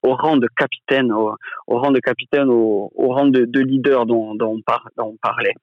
au 0.02 0.14
rang 0.16 0.36
de 0.36 0.48
capitaine, 0.56 1.12
au, 1.12 1.36
rang 1.68 1.92
de 1.92 2.00
capitaine, 2.00 2.48
au, 2.50 2.90
rang 2.96 3.28
de, 3.28 3.44
de, 3.44 3.60
leader 3.60 4.04
dont, 4.04 4.36
on 4.40 4.60
par, 4.62 4.88
dont 4.96 5.12
on 5.12 5.16
parlait. 5.22 5.54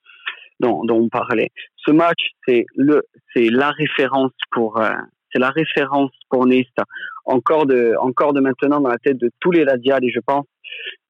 Dont, 0.62 0.85
on 0.89 1.09
parlait. 1.09 1.50
Ce 1.75 1.91
match, 1.91 2.29
c'est 2.47 2.65
le, 2.77 3.01
c'est 3.33 3.50
la 3.50 3.71
référence 3.71 4.31
pour, 4.51 4.79
euh, 4.79 4.93
c'est 5.29 5.39
la 5.39 5.50
référence 5.50 6.12
pour 6.29 6.45
Nesta. 6.45 6.85
Encore 7.25 7.65
de, 7.65 7.93
encore 8.00 8.31
de 8.31 8.39
maintenant 8.39 8.79
dans 8.79 8.88
la 8.88 8.97
tête 8.97 9.17
de 9.17 9.29
tous 9.41 9.51
les 9.51 9.65
radiales 9.65 10.05
et 10.05 10.12
je 10.12 10.21
pense, 10.25 10.45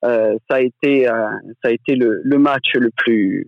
euh, 0.03 0.35
ça 0.49 0.57
a 0.57 0.61
été, 0.61 1.07
euh, 1.07 1.29
ça 1.61 1.69
a 1.69 1.71
été 1.71 1.95
le 1.95 2.37
match 2.39 2.73
le 2.73 2.89
plus, 2.97 3.47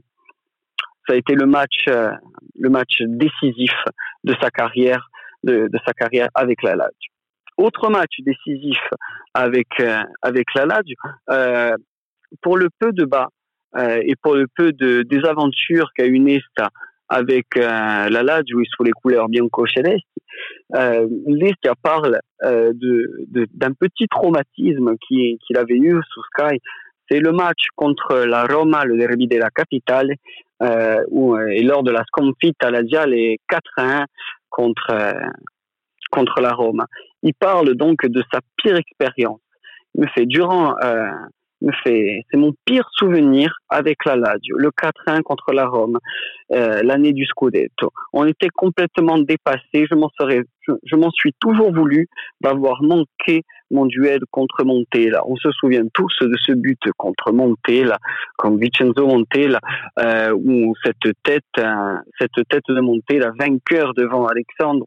ça 1.08 1.14
a 1.14 1.16
été 1.16 1.34
le 1.36 1.46
match, 1.46 1.86
euh, 1.88 2.12
le 2.60 2.70
match 2.70 3.02
décisif 3.02 3.74
de 4.24 4.36
sa 4.42 4.50
carrière, 4.50 5.10
de, 5.44 5.70
sa 5.86 5.94
carrière 5.94 6.30
avec 6.34 6.62
la 6.64 6.76
Lazio. 6.76 7.12
Autre 7.58 7.90
match 7.90 8.12
décisif 8.20 8.80
avec 9.34 9.68
euh, 9.80 10.04
avec 10.22 10.46
la 10.56 10.66
Lazio, 10.66 10.96
euh, 11.30 11.76
pour 12.42 12.58
le 12.58 12.70
peu 12.80 12.92
de 12.92 13.06
bas 13.06 13.30
euh, 13.78 14.00
et 14.04 14.16
pour 14.22 14.36
le 14.36 14.46
peu 14.56 14.74
de 14.74 15.04
désaventures 15.04 15.92
qu'a 15.96 16.06
eu 16.06 16.20
Nesta 16.20 16.70
avec 17.10 17.56
la 17.56 18.10
Lazio 18.10 18.62
sous 18.76 18.84
les 18.84 18.92
couleurs 18.92 19.30
bianco-celesti, 19.30 20.04
Nesta 21.26 21.74
parle 21.82 22.20
d'un 22.44 23.74
petit 23.80 24.08
traumatisme 24.10 24.98
qu'il 25.08 25.58
avait 25.58 25.78
eu 25.78 25.98
sous 26.10 26.22
Sky 26.24 26.60
c'est 27.10 27.20
le 27.20 27.32
match 27.32 27.68
contre 27.76 28.16
la 28.26 28.46
Roma, 28.46 28.86
le 28.86 28.98
derby 28.98 29.28
de 29.28 29.38
la 29.38 29.50
capitale, 29.50 30.16
euh, 30.62 31.04
où, 31.10 31.36
euh, 31.36 31.48
et 31.48 31.64
lors 31.64 31.84
de 31.84 31.92
la 31.92 32.04
sconfitta 32.06 32.72
la 32.72 32.84
Dial 32.84 33.14
est 33.14 33.38
4 33.48 33.64
1 33.78 34.06
contre, 34.50 34.92
euh, 34.92 35.30
contre 36.12 36.42
la 36.42 36.52
Roma. 36.52 36.86
Il 37.24 37.34
parle 37.34 37.76
donc 37.76 38.06
de 38.06 38.24
sa 38.32 38.40
pire 38.58 38.76
expérience. 38.76 39.40
Il 39.96 40.02
me 40.02 40.08
fait, 40.08 40.26
durant, 40.26 40.76
me 41.62 41.72
fait, 41.84 42.24
c'est 42.30 42.38
mon 42.38 42.54
pire 42.66 42.88
souvenir 42.94 43.54
avec 43.70 44.06
la 44.06 44.16
Lazio, 44.16 44.58
le 44.58 44.70
4-1 44.70 45.22
contre 45.22 45.54
la 45.54 45.66
Rome, 45.66 45.98
euh, 46.52 46.82
l'année 46.84 47.14
du 47.14 47.26
Scudetto. 47.26 47.92
On 48.14 48.26
était 48.26 48.50
complètement 48.50 49.18
dépassés. 49.18 49.86
Je 49.90 50.96
m'en 50.96 51.12
suis 51.12 51.34
toujours 51.40 51.74
voulu 51.74 52.08
d'avoir 52.42 52.84
manqué 52.84 53.44
mon 53.72 53.86
duel 53.86 54.20
contre 54.32 54.64
Montella. 54.64 55.22
On 55.28 55.36
se 55.36 55.52
souvient 55.52 55.86
tous 55.94 56.16
de 56.22 56.36
ce 56.38 56.54
but 56.54 56.80
contre 56.98 57.32
Montella, 57.32 57.98
comme 58.38 58.60
Vincenzo 58.60 59.06
Montella, 59.06 59.60
euh, 60.00 60.32
où 60.34 60.74
cette 60.84 61.14
tête, 61.24 61.44
euh, 61.60 61.96
cette 62.20 62.48
tête 62.50 62.64
de 62.70 62.80
Montella, 62.80 63.32
vainqueur 63.38 63.94
devant 63.94 64.26
Alexandre, 64.28 64.86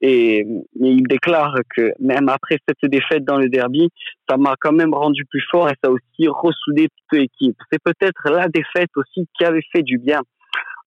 et, 0.00 0.46
il 0.80 1.02
déclare 1.08 1.54
que 1.74 1.92
même 1.98 2.28
après 2.28 2.58
cette 2.66 2.90
défaite 2.90 3.24
dans 3.24 3.38
le 3.38 3.48
derby, 3.48 3.88
ça 4.28 4.36
m'a 4.36 4.54
quand 4.60 4.72
même 4.72 4.94
rendu 4.94 5.24
plus 5.24 5.44
fort 5.50 5.68
et 5.68 5.74
ça 5.82 5.90
a 5.90 5.90
aussi 5.90 6.28
ressoudé 6.28 6.88
toute 6.88 7.18
l'équipe. 7.18 7.56
C'est 7.72 7.82
peut-être 7.82 8.30
la 8.30 8.48
défaite 8.48 8.90
aussi 8.96 9.26
qui 9.36 9.44
avait 9.44 9.64
fait 9.72 9.82
du 9.82 9.98
bien 9.98 10.20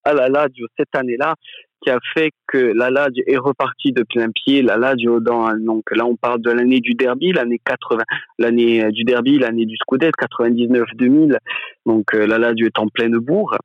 à 0.04 0.14
la 0.14 0.30
Lazio 0.30 0.68
cette 0.78 0.96
année-là, 0.96 1.36
qui 1.82 1.90
a 1.90 2.00
fait 2.14 2.32
que 2.48 2.58
la 2.58 2.90
Lazio 2.90 3.24
est 3.28 3.38
repartie 3.38 3.92
de 3.92 4.04
plein 4.04 4.30
pied. 4.30 4.62
La 4.62 4.78
Lazio, 4.78 5.20
dans, 5.20 5.54
donc 5.58 5.84
là, 5.92 6.06
on 6.06 6.16
parle 6.16 6.42
de 6.42 6.52
l'année 6.52 6.80
du 6.80 6.94
derby, 6.94 7.32
l'année 7.32 7.60
80, 7.66 8.04
l'année 8.38 8.84
euh, 8.84 8.92
du 8.92 9.04
derby, 9.04 9.40
l'année 9.40 9.66
du 9.66 9.76
Scudetto, 9.78 10.12
99-2000. 10.40 11.38
Donc 11.86 12.14
euh, 12.14 12.28
la 12.28 12.38
Lazio 12.38 12.68
est 12.68 12.80
en 12.80 12.88
pleine 12.88 13.18
bourre 13.18 13.58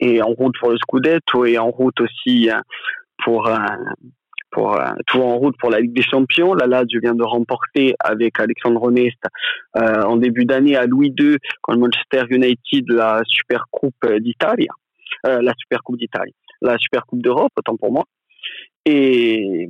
et 0.00 0.22
en 0.22 0.28
route 0.28 0.54
pour 0.58 0.70
le 0.70 0.76
Scudetto 0.78 1.44
et 1.44 1.58
en 1.58 1.70
route 1.70 2.00
aussi 2.00 2.50
euh, 2.50 2.60
pour 3.24 3.48
pour 4.52 4.78
tout 5.06 5.20
en 5.20 5.38
route 5.38 5.56
pour 5.58 5.70
la 5.70 5.80
Ligue 5.80 5.94
des 5.94 6.02
Champions. 6.02 6.54
La 6.54 6.66
Lazio 6.66 7.00
vient 7.00 7.14
de 7.14 7.24
remporter 7.24 7.94
avec 7.98 8.38
Alexandre 8.38 8.90
Nest 8.90 9.18
euh, 9.76 10.02
en 10.02 10.16
début 10.16 10.44
d'année 10.44 10.76
à 10.76 10.86
Louis 10.86 11.12
II 11.18 11.38
contre 11.62 11.78
Manchester 11.78 12.24
United 12.30 12.84
la 12.88 13.22
Super 13.26 13.64
Coupe 13.70 14.06
d'Italie, 14.20 14.68
euh, 15.26 15.40
la 15.40 15.54
Super 15.58 15.82
Coupe 15.82 15.96
d'Italie 15.96 16.34
la 16.62 16.78
Super 16.78 17.04
Coupe 17.06 17.22
d'Europe, 17.22 17.52
autant 17.56 17.76
pour 17.76 17.92
moi. 17.92 18.04
Et, 18.84 19.68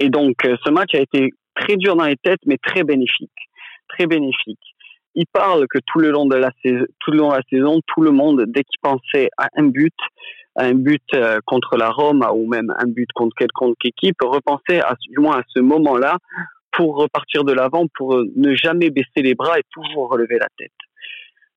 donc, 0.00 0.36
ce 0.42 0.70
match 0.70 0.94
a 0.94 1.00
été 1.00 1.30
très 1.54 1.76
dur 1.76 1.96
dans 1.96 2.06
les 2.06 2.16
têtes, 2.16 2.40
mais 2.46 2.56
très 2.58 2.84
bénéfique. 2.84 3.30
Très 3.88 4.06
bénéfique. 4.06 4.60
Il 5.14 5.26
parle 5.32 5.66
que 5.68 5.78
tout 5.86 5.98
le 5.98 6.10
long 6.10 6.26
de 6.26 6.36
la 6.36 6.50
saison, 6.64 6.86
tout 7.00 7.10
le 7.10 7.18
long 7.18 7.30
de 7.30 7.36
la 7.36 7.42
saison, 7.50 7.80
tout 7.86 8.00
le 8.00 8.12
monde, 8.12 8.44
dès 8.46 8.62
qu'il 8.62 8.80
pensait 8.80 9.28
à 9.36 9.48
un 9.56 9.64
but, 9.64 9.94
à 10.56 10.64
un 10.66 10.74
but 10.74 11.02
euh, 11.14 11.40
contre 11.46 11.76
la 11.76 11.90
Rome 11.90 12.24
ou 12.32 12.46
même 12.46 12.72
un 12.78 12.86
but 12.86 13.08
contre 13.14 13.34
quelconque 13.36 13.84
équipe, 13.84 14.16
repensait 14.22 14.80
à, 14.80 14.94
du 15.08 15.18
moins 15.18 15.38
à 15.38 15.42
ce 15.48 15.60
moment-là 15.60 16.18
pour 16.72 16.96
repartir 16.96 17.44
de 17.44 17.52
l'avant, 17.52 17.86
pour 17.94 18.22
ne 18.36 18.54
jamais 18.54 18.90
baisser 18.90 19.22
les 19.22 19.34
bras 19.34 19.58
et 19.58 19.64
toujours 19.72 20.08
relever 20.08 20.38
la 20.38 20.48
tête. 20.56 20.70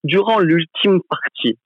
Durant 0.04 0.40
l'ultime 0.40 1.02
partie, 1.08 1.58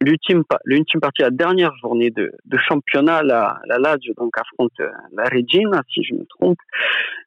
l'ultime 0.00 0.42
l'ultime 0.64 1.00
partie, 1.00 1.22
la 1.22 1.30
dernière 1.30 1.74
journée 1.76 2.10
de, 2.10 2.32
de 2.44 2.58
championnat, 2.58 3.22
la, 3.22 3.58
la 3.66 3.78
Lazio 3.78 4.14
donc 4.16 4.36
affronte 4.38 4.72
euh, 4.80 4.90
la 5.12 5.24
Regina, 5.24 5.82
si 5.92 6.02
je 6.04 6.14
me 6.14 6.24
trompe, 6.26 6.58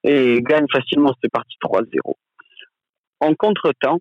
et 0.04 0.42
gagne 0.42 0.68
facilement 0.72 1.14
cette 1.22 1.32
partie 1.32 1.58
3-0. 1.64 1.86
En 3.22 3.34
contre-temps, 3.36 4.00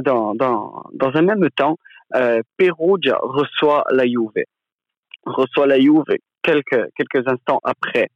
dans, 0.00 0.34
dans, 0.34 0.84
dans 0.94 1.10
un 1.14 1.22
même 1.22 1.48
temps, 1.56 1.76
euh, 2.14 2.40
Perugia 2.56 3.18
reçoit 3.20 3.84
la 3.90 4.04
Juve. 4.04 4.44
Reçoit 5.24 5.66
la 5.66 5.78
Juve 5.78 6.04
quelques, 6.42 6.88
quelques 6.96 7.26
instants 7.28 7.60
après. 7.62 8.08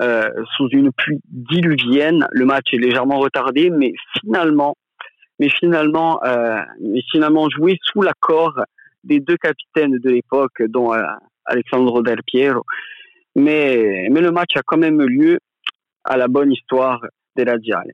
Euh, 0.00 0.28
sous 0.56 0.68
une 0.72 0.92
pluie 0.92 1.20
diluvienne, 1.24 2.26
le 2.30 2.44
match 2.44 2.66
est 2.72 2.78
légèrement 2.78 3.18
retardé, 3.18 3.70
mais 3.70 3.92
finalement, 4.20 4.76
mais 5.38 5.48
finalement, 5.48 6.22
euh, 6.24 6.60
mais 6.80 7.00
finalement 7.10 7.48
joué 7.48 7.78
sous 7.82 8.02
l'accord 8.02 8.60
des 9.06 9.20
deux 9.20 9.36
capitaines 9.36 9.98
de 9.98 10.10
l'époque, 10.10 10.62
dont 10.68 10.92
euh, 10.92 11.02
Alexandre 11.44 12.02
Del 12.02 12.22
Piero. 12.26 12.62
Mais, 13.34 14.08
mais 14.10 14.20
le 14.20 14.32
match 14.32 14.56
a 14.56 14.62
quand 14.62 14.78
même 14.78 15.00
eu 15.00 15.08
lieu 15.08 15.38
à 16.04 16.16
la 16.16 16.28
bonne 16.28 16.52
histoire 16.52 17.04
de 17.36 17.42
la 17.42 17.58
Diale. 17.58 17.92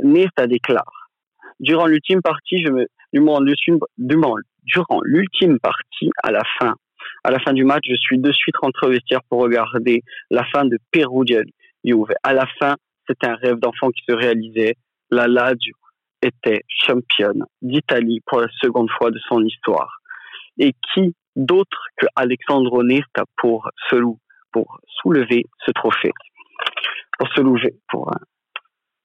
Nesta 0.00 0.46
déclare, 0.46 1.08
durant 1.58 1.86
l'ultime 1.86 2.22
partie, 2.22 2.58
je 2.64 2.70
me, 2.70 2.86
durant 3.12 5.00
l'ultime 5.02 5.58
partie, 5.58 6.10
à 6.22 6.30
la 6.30 6.42
fin, 6.58 6.74
à 7.24 7.30
la 7.30 7.38
fin 7.40 7.52
du 7.52 7.64
match, 7.64 7.84
je 7.88 7.96
suis 7.96 8.18
de 8.18 8.32
suite 8.32 8.56
rentré 8.58 8.86
au 8.86 8.90
vestiaire 8.90 9.22
pour 9.28 9.40
regarder 9.40 10.02
la 10.30 10.44
fin 10.44 10.64
de 10.64 10.78
Perugia 10.92 11.40
Juve. 11.84 12.12
À 12.22 12.32
la 12.32 12.46
fin, 12.60 12.76
c'était 13.06 13.26
un 13.26 13.34
rêve 13.34 13.56
d'enfant 13.56 13.90
qui 13.90 14.02
se 14.08 14.14
réalisait. 14.14 14.74
La 15.10 15.26
Lazio 15.26 15.74
était 16.22 16.62
championne 16.68 17.44
d'Italie 17.62 18.20
pour 18.26 18.40
la 18.40 18.48
seconde 18.60 18.90
fois 18.90 19.10
de 19.10 19.18
son 19.28 19.42
histoire. 19.44 19.97
Et 20.58 20.74
qui 20.92 21.14
d'autre 21.36 21.78
que 21.96 22.06
Alexandre 22.16 22.82
Nesta 22.82 23.24
pour, 23.36 23.68
pour 24.52 24.78
soulever 25.00 25.44
ce 25.64 25.70
trophée? 25.72 26.12
Pour 27.18 27.28
soulever, 27.32 27.74
pour, 27.88 28.10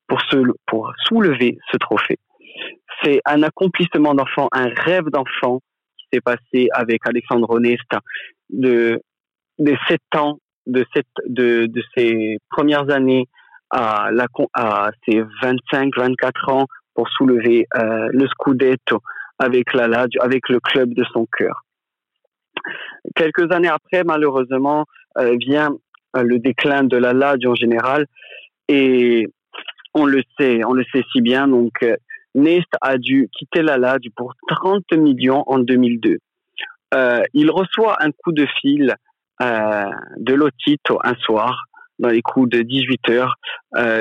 pour, 0.08 0.22
pour 0.68 0.94
soulever 1.06 1.58
ce 1.72 1.78
trophée. 1.78 2.18
C'est 3.04 3.22
un 3.26 3.44
accomplissement 3.44 4.14
d'enfant, 4.14 4.48
un 4.52 4.70
rêve 4.70 5.10
d'enfant 5.10 5.60
qui 5.98 6.06
s'est 6.14 6.22
passé 6.22 6.68
avec 6.74 7.02
Alexandre 7.08 7.60
Nesta 7.60 8.00
de, 8.50 9.02
de 9.60 9.76
7 9.88 10.00
ans, 10.16 10.38
de, 10.66 10.86
cette, 10.94 11.08
de, 11.28 11.66
de 11.66 11.84
ses 11.96 12.38
premières 12.50 12.90
années 12.90 13.28
à, 13.70 14.10
la, 14.12 14.28
à 14.54 14.92
ses 15.06 15.22
25, 15.42 15.90
24 15.98 16.50
ans 16.50 16.66
pour 16.94 17.10
soulever 17.10 17.66
euh, 17.76 18.10
le 18.12 18.28
Scudetto 18.28 19.02
avec 19.44 19.68
avec 20.20 20.50
le 20.50 20.60
club 20.60 20.94
de 20.94 21.04
son 21.14 21.26
cœur. 21.26 21.64
Quelques 23.16 23.52
années 23.52 23.68
après, 23.68 24.04
malheureusement, 24.04 24.86
euh, 25.18 25.36
vient 25.40 25.72
euh, 26.16 26.24
le 26.24 26.40
déclin 26.40 26.84
de 26.84 26.98
la 26.98 27.14
Lazio 27.14 27.52
en 27.52 27.56
général 27.56 28.06
et 28.68 29.28
on 29.94 30.06
le 30.06 30.22
sait, 30.40 30.64
on 30.66 30.74
le 30.74 30.84
sait 30.92 31.04
si 31.12 31.22
bien. 31.22 31.48
Donc, 31.48 31.86
Nest 32.34 32.70
a 32.82 32.98
dû 32.98 33.30
quitter 33.38 33.62
la 33.62 33.78
Lazio 33.78 34.12
pour 34.16 34.34
30 34.48 34.94
millions 34.94 35.44
en 35.46 35.60
2002. 35.60 36.18
il 37.34 37.52
reçoit 37.52 37.98
un 38.02 38.12
coup 38.12 38.32
de 38.32 38.48
fil 38.62 38.96
de 39.40 40.34
Lotito 40.34 41.00
un 41.04 41.16
soir 41.16 41.66
dans 42.00 42.10
les 42.10 42.22
coups 42.22 42.50
de 42.50 42.62
18 42.62 43.10
heures. 43.10 43.36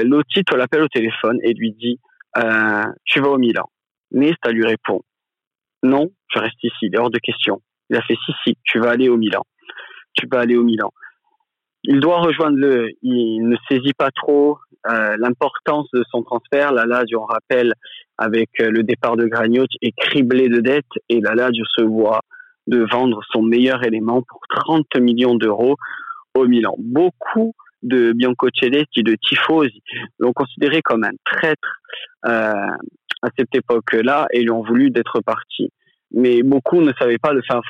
Lotito 0.04 0.56
l'appelle 0.56 0.82
au 0.82 0.88
téléphone 0.88 1.38
et 1.42 1.52
lui 1.52 1.72
dit 1.72 1.98
euh, 2.38 2.84
tu 3.04 3.20
vas 3.20 3.30
au 3.30 3.38
Milan. 3.38 3.68
Nesta 4.12 4.50
lui 4.50 4.66
répond, 4.66 5.02
non, 5.82 6.10
je 6.34 6.38
reste 6.38 6.62
ici, 6.62 6.76
il 6.82 6.94
est 6.94 6.98
hors 6.98 7.10
de 7.10 7.18
question. 7.18 7.60
Il 7.90 7.96
a 7.96 8.02
fait, 8.02 8.16
si, 8.24 8.32
si, 8.44 8.56
tu 8.64 8.78
vas 8.78 8.90
aller 8.90 9.08
au 9.08 9.16
Milan. 9.16 9.42
Tu 10.14 10.26
vas 10.30 10.40
aller 10.40 10.56
au 10.56 10.62
Milan. 10.62 10.92
Il 11.84 12.00
doit 12.00 12.20
rejoindre 12.20 12.56
le, 12.56 12.90
il 13.02 13.48
ne 13.48 13.56
saisit 13.68 13.94
pas 13.94 14.10
trop 14.10 14.58
euh, 14.88 15.16
l'importance 15.18 15.88
de 15.92 16.04
son 16.10 16.22
transfert. 16.22 16.72
La 16.72 16.86
Lazio, 16.86 17.20
on 17.20 17.26
rappelle, 17.26 17.72
avec 18.18 18.50
euh, 18.60 18.70
le 18.70 18.82
départ 18.82 19.16
de 19.16 19.26
Gragnotti, 19.26 19.78
est 19.82 19.96
criblé 19.96 20.48
de 20.48 20.60
dettes 20.60 20.84
et 21.08 21.20
la 21.20 21.34
Lazio 21.34 21.64
se 21.66 21.82
voit 21.82 22.20
de 22.68 22.86
vendre 22.90 23.20
son 23.32 23.42
meilleur 23.42 23.84
élément 23.84 24.22
pour 24.22 24.40
30 24.48 24.86
millions 25.00 25.34
d'euros 25.34 25.76
au 26.34 26.46
Milan. 26.46 26.74
Beaucoup 26.78 27.54
de 27.82 28.12
Bianco 28.12 28.48
Celesti, 28.54 29.02
de 29.02 29.16
Tifosi, 29.20 29.82
l'ont 30.20 30.32
considéré 30.32 30.82
comme 30.82 31.02
un 31.04 31.12
traître 31.24 31.80
euh, 32.26 32.52
à 33.22 33.28
cette 33.38 33.54
époque-là 33.54 34.26
et 34.32 34.42
lui 34.42 34.50
ont 34.50 34.62
voulu 34.62 34.90
d'être 34.90 35.20
parti. 35.20 35.70
Mais 36.12 36.42
beaucoup 36.42 36.80
ne 36.82 36.92
savaient 36.98 37.18
pas 37.18 37.32
le 37.32 37.42
fin, 37.42 37.60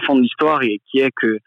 fond 0.00 0.16
de 0.16 0.20
l'histoire 0.20 0.62
et 0.62 0.80
qui 0.90 1.00
est 1.00 1.12
que 1.14 1.38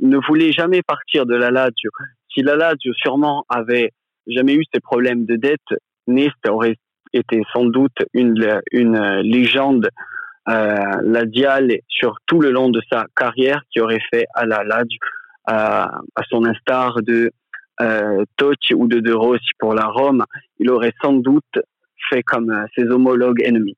ne 0.00 0.18
voulait 0.18 0.52
jamais 0.52 0.82
partir 0.82 1.26
de 1.26 1.34
la 1.34 1.50
Lazio. 1.50 1.90
Si 2.32 2.42
la 2.42 2.56
Lazio 2.56 2.92
sûrement 2.94 3.44
avait 3.48 3.92
jamais 4.26 4.54
eu 4.54 4.62
ces 4.72 4.80
problèmes 4.80 5.24
de 5.26 5.36
dette, 5.36 5.60
Nest 6.06 6.36
aurait 6.48 6.76
été 7.12 7.42
sans 7.52 7.64
doute 7.64 7.96
une, 8.14 8.60
une 8.72 9.20
légende 9.20 9.88
euh, 10.48 10.74
ladiale 11.02 11.72
sur 11.88 12.16
tout 12.26 12.40
le 12.40 12.50
long 12.50 12.68
de 12.70 12.80
sa 12.90 13.06
carrière 13.16 13.62
qui 13.70 13.80
aurait 13.80 14.02
fait 14.10 14.26
à 14.34 14.46
la 14.46 14.64
Lazio 14.64 14.98
à, 15.46 15.90
son 16.28 16.44
instar 16.44 17.02
de 17.02 17.30
euh, 17.80 18.24
Totti 18.36 18.74
ou 18.74 18.88
de 18.88 19.00
De 19.00 19.12
Rossi 19.12 19.50
pour 19.58 19.74
la 19.74 19.86
Rome, 19.86 20.24
il 20.58 20.70
aurait 20.70 20.94
sans 21.02 21.12
doute 21.12 21.58
fait 22.08 22.22
comme 22.22 22.50
euh, 22.50 22.66
ses 22.76 22.84
homologues 22.84 23.42
ennemis. 23.42 23.76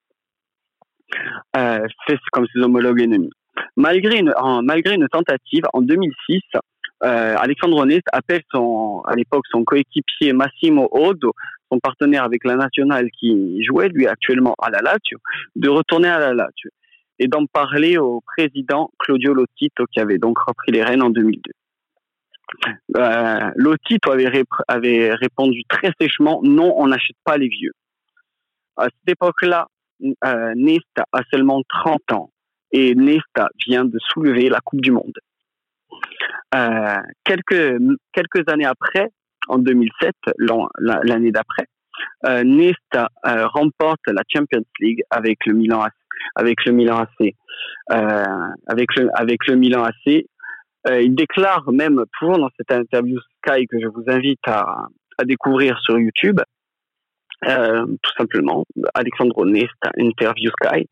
Euh, 1.56 1.86
fait 2.06 2.18
comme 2.32 2.46
ses 2.54 2.60
homologues 2.60 3.00
ennemis. 3.00 3.30
Malgré 3.76 4.18
une, 4.18 4.32
malgré 4.62 4.94
une 4.94 5.08
tentative, 5.08 5.64
en 5.72 5.80
2006, 5.80 6.40
euh, 7.04 7.36
Alexandre 7.38 7.86
Nest 7.86 8.02
appelle 8.12 8.42
son, 8.52 9.02
à 9.06 9.14
l'époque 9.14 9.44
son 9.50 9.64
coéquipier 9.64 10.32
Massimo 10.32 10.88
Odo, 10.90 11.32
son 11.70 11.78
partenaire 11.78 12.24
avec 12.24 12.44
la 12.44 12.56
nationale 12.56 13.08
qui 13.18 13.64
jouait 13.64 13.88
lui 13.88 14.06
actuellement 14.06 14.54
à 14.60 14.70
la 14.70 14.80
Lazio, 14.80 15.18
de 15.54 15.68
retourner 15.68 16.08
à 16.08 16.18
la 16.18 16.34
Lazio 16.34 16.70
et 17.18 17.28
d'en 17.28 17.46
parler 17.46 17.98
au 17.98 18.20
président 18.20 18.90
Claudio 18.98 19.34
Lotito 19.34 19.84
qui 19.92 20.00
avait 20.00 20.18
donc 20.18 20.38
repris 20.38 20.72
les 20.72 20.82
rênes 20.82 21.02
en 21.02 21.10
2002. 21.10 21.52
Euh, 22.96 23.50
Lotito 23.56 24.10
avait, 24.10 24.42
avait 24.68 25.14
répondu 25.14 25.62
très 25.68 25.92
sèchement 26.00 26.40
non, 26.42 26.74
on 26.78 26.88
n'achète 26.88 27.16
pas 27.24 27.36
les 27.36 27.48
vieux. 27.48 27.72
À 28.78 28.84
cette 28.84 29.08
époque-là, 29.08 29.66
euh, 30.02 30.52
Nesta 30.54 31.04
a 31.12 31.22
seulement 31.32 31.60
30 31.68 32.12
ans 32.12 32.30
et 32.70 32.94
Nesta 32.94 33.48
vient 33.66 33.84
de 33.84 33.98
soulever 33.98 34.48
la 34.48 34.60
Coupe 34.60 34.80
du 34.80 34.92
Monde. 34.92 35.18
Euh, 36.54 36.96
quelques, 37.24 37.76
quelques 38.12 38.48
années 38.48 38.66
après, 38.66 39.10
en 39.48 39.58
2007, 39.58 40.14
l'année 40.78 41.32
d'après, 41.32 41.66
euh, 42.26 42.44
Nesta 42.44 43.08
euh, 43.26 43.46
remporte 43.48 44.06
la 44.06 44.22
Champions 44.32 44.64
League 44.78 45.02
avec 45.10 45.44
le 45.46 45.54
Milan 45.54 45.82
AC, 45.82 45.92
avec 46.36 46.64
le 46.64 46.72
Milan 46.72 46.98
AC, 46.98 47.34
euh, 47.90 48.24
avec 48.68 48.88
le 48.94 49.56
Milan 49.56 49.82
AC. 49.82 50.26
Euh, 50.88 51.02
il 51.02 51.16
déclare 51.16 51.70
même, 51.72 52.04
toujours 52.18 52.38
dans 52.38 52.50
cette 52.56 52.70
interview 52.70 53.18
Sky 53.18 53.66
que 53.66 53.80
je 53.80 53.88
vous 53.88 54.04
invite 54.06 54.46
à 54.46 54.86
découvrir 55.24 55.76
sur 55.80 55.98
YouTube, 55.98 56.40
euh, 57.46 57.86
tout 58.02 58.12
simplement, 58.16 58.64
Alexandre 58.94 59.46
Nest, 59.46 59.68
interview 59.96 60.50
Sky. 60.60 60.88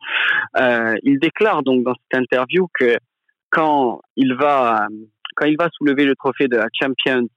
Euh, 0.58 0.94
il 1.02 1.18
déclare 1.18 1.62
donc 1.62 1.84
dans 1.84 1.94
cette 1.94 2.20
interview 2.20 2.68
que 2.78 2.96
quand 3.50 4.00
il 4.16 4.34
va 4.34 4.86
quand 5.34 5.46
il 5.46 5.56
va 5.56 5.68
soulever 5.72 6.04
le 6.04 6.14
trophée 6.14 6.48
de 6.48 6.56
la 6.56 6.68
Champions 6.72 7.28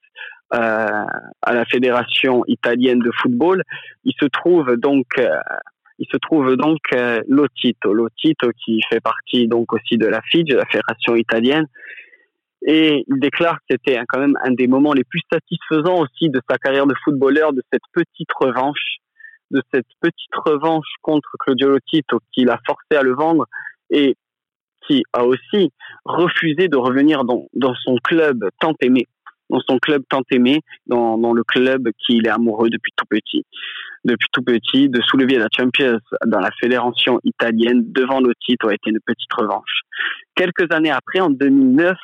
euh, 0.54 1.06
à 1.42 1.54
la 1.54 1.66
fédération 1.66 2.44
italienne 2.48 3.00
de 3.00 3.12
football, 3.22 3.64
il 4.04 4.14
se 4.20 4.26
trouve 4.28 4.76
donc 4.78 5.06
euh, 5.18 5.28
il 5.98 6.08
se 6.12 6.18
trouve 6.18 6.56
donc 6.56 6.80
euh, 6.94 7.20
Lotito, 7.28 7.94
Lotito 7.94 8.50
qui 8.64 8.80
fait 8.90 9.02
partie 9.02 9.48
donc 9.48 9.74
aussi 9.74 9.98
de 9.98 10.08
la 10.08 10.22
FIGE, 10.22 10.54
la 10.54 10.66
fédération 10.66 11.16
italienne, 11.16 11.66
et 12.62 13.06
il 13.08 13.20
déclare 13.20 13.58
que 13.60 13.66
c'était 13.72 14.00
quand 14.08 14.20
même 14.20 14.38
un 14.44 14.52
des 14.52 14.68
moments 14.68 14.94
les 14.94 15.04
plus 15.04 15.22
satisfaisants 15.32 16.02
aussi 16.02 16.30
de 16.30 16.42
sa 16.50 16.58
carrière 16.58 16.86
de 16.86 16.96
footballeur, 17.04 17.54
de 17.54 17.64
cette 17.72 17.84
petite 17.94 18.32
revanche, 18.40 18.98
de 19.52 19.62
cette 19.74 19.88
petite 20.02 20.36
revanche 20.46 20.88
contre 21.02 21.30
Claudio 21.40 21.70
Lotito 21.70 22.20
qui 22.34 22.44
l'a 22.44 22.60
forcé 22.66 22.98
à 22.98 23.02
le 23.02 23.14
vendre 23.14 23.46
et 23.90 24.16
qui 24.88 25.04
a 25.14 25.24
aussi 25.26 25.72
refusé 26.06 26.68
de 26.68 26.78
revenir 26.78 27.24
dans 27.24 27.76
son 27.84 27.96
club 28.04 28.50
tant 28.60 28.74
aimé 28.82 29.06
dans 29.50 29.60
son 29.68 29.78
club 29.80 30.04
tant 30.10 30.22
aimé, 30.32 30.62
dans, 30.88 31.18
le 31.34 31.44
club 31.44 31.90
qu'il 32.06 32.26
est 32.26 32.32
amoureux 32.32 32.70
depuis 32.70 32.92
tout 32.96 33.06
petit. 33.10 33.46
Depuis 34.06 34.28
tout 34.32 34.42
petit, 34.42 34.88
de 34.88 35.02
soulever 35.02 35.38
la 35.38 35.48
Champions 35.56 36.00
dans 36.26 36.40
la 36.40 36.52
fédération 36.60 37.20
italienne 37.24 37.84
devant 37.92 38.22
Lotito 38.22 38.70
a 38.70 38.74
été 38.74 38.90
une 38.90 39.00
petite 39.06 39.34
revanche. 39.34 39.82
Quelques 40.36 40.72
années 40.72 40.92
après, 40.92 41.20
en 41.20 41.30
2009, 41.30 41.98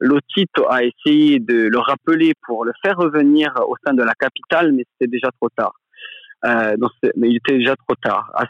Lotito 0.00 0.66
a 0.70 0.82
essayé 0.84 1.40
de 1.40 1.68
le 1.68 1.78
rappeler 1.78 2.32
pour 2.46 2.64
le 2.64 2.72
faire 2.82 2.96
revenir 2.96 3.52
au 3.68 3.74
sein 3.86 3.92
de 3.92 4.02
la 4.02 4.14
capitale, 4.14 4.72
mais 4.72 4.84
c'était 4.92 5.10
déjà 5.10 5.28
trop 5.38 5.50
tard. 5.50 5.74
Euh, 6.46 6.76
mais 7.16 7.28
il 7.28 7.36
était 7.36 7.58
déjà 7.58 7.74
trop 7.76 7.96
tard. 8.02 8.30
À 8.34 8.44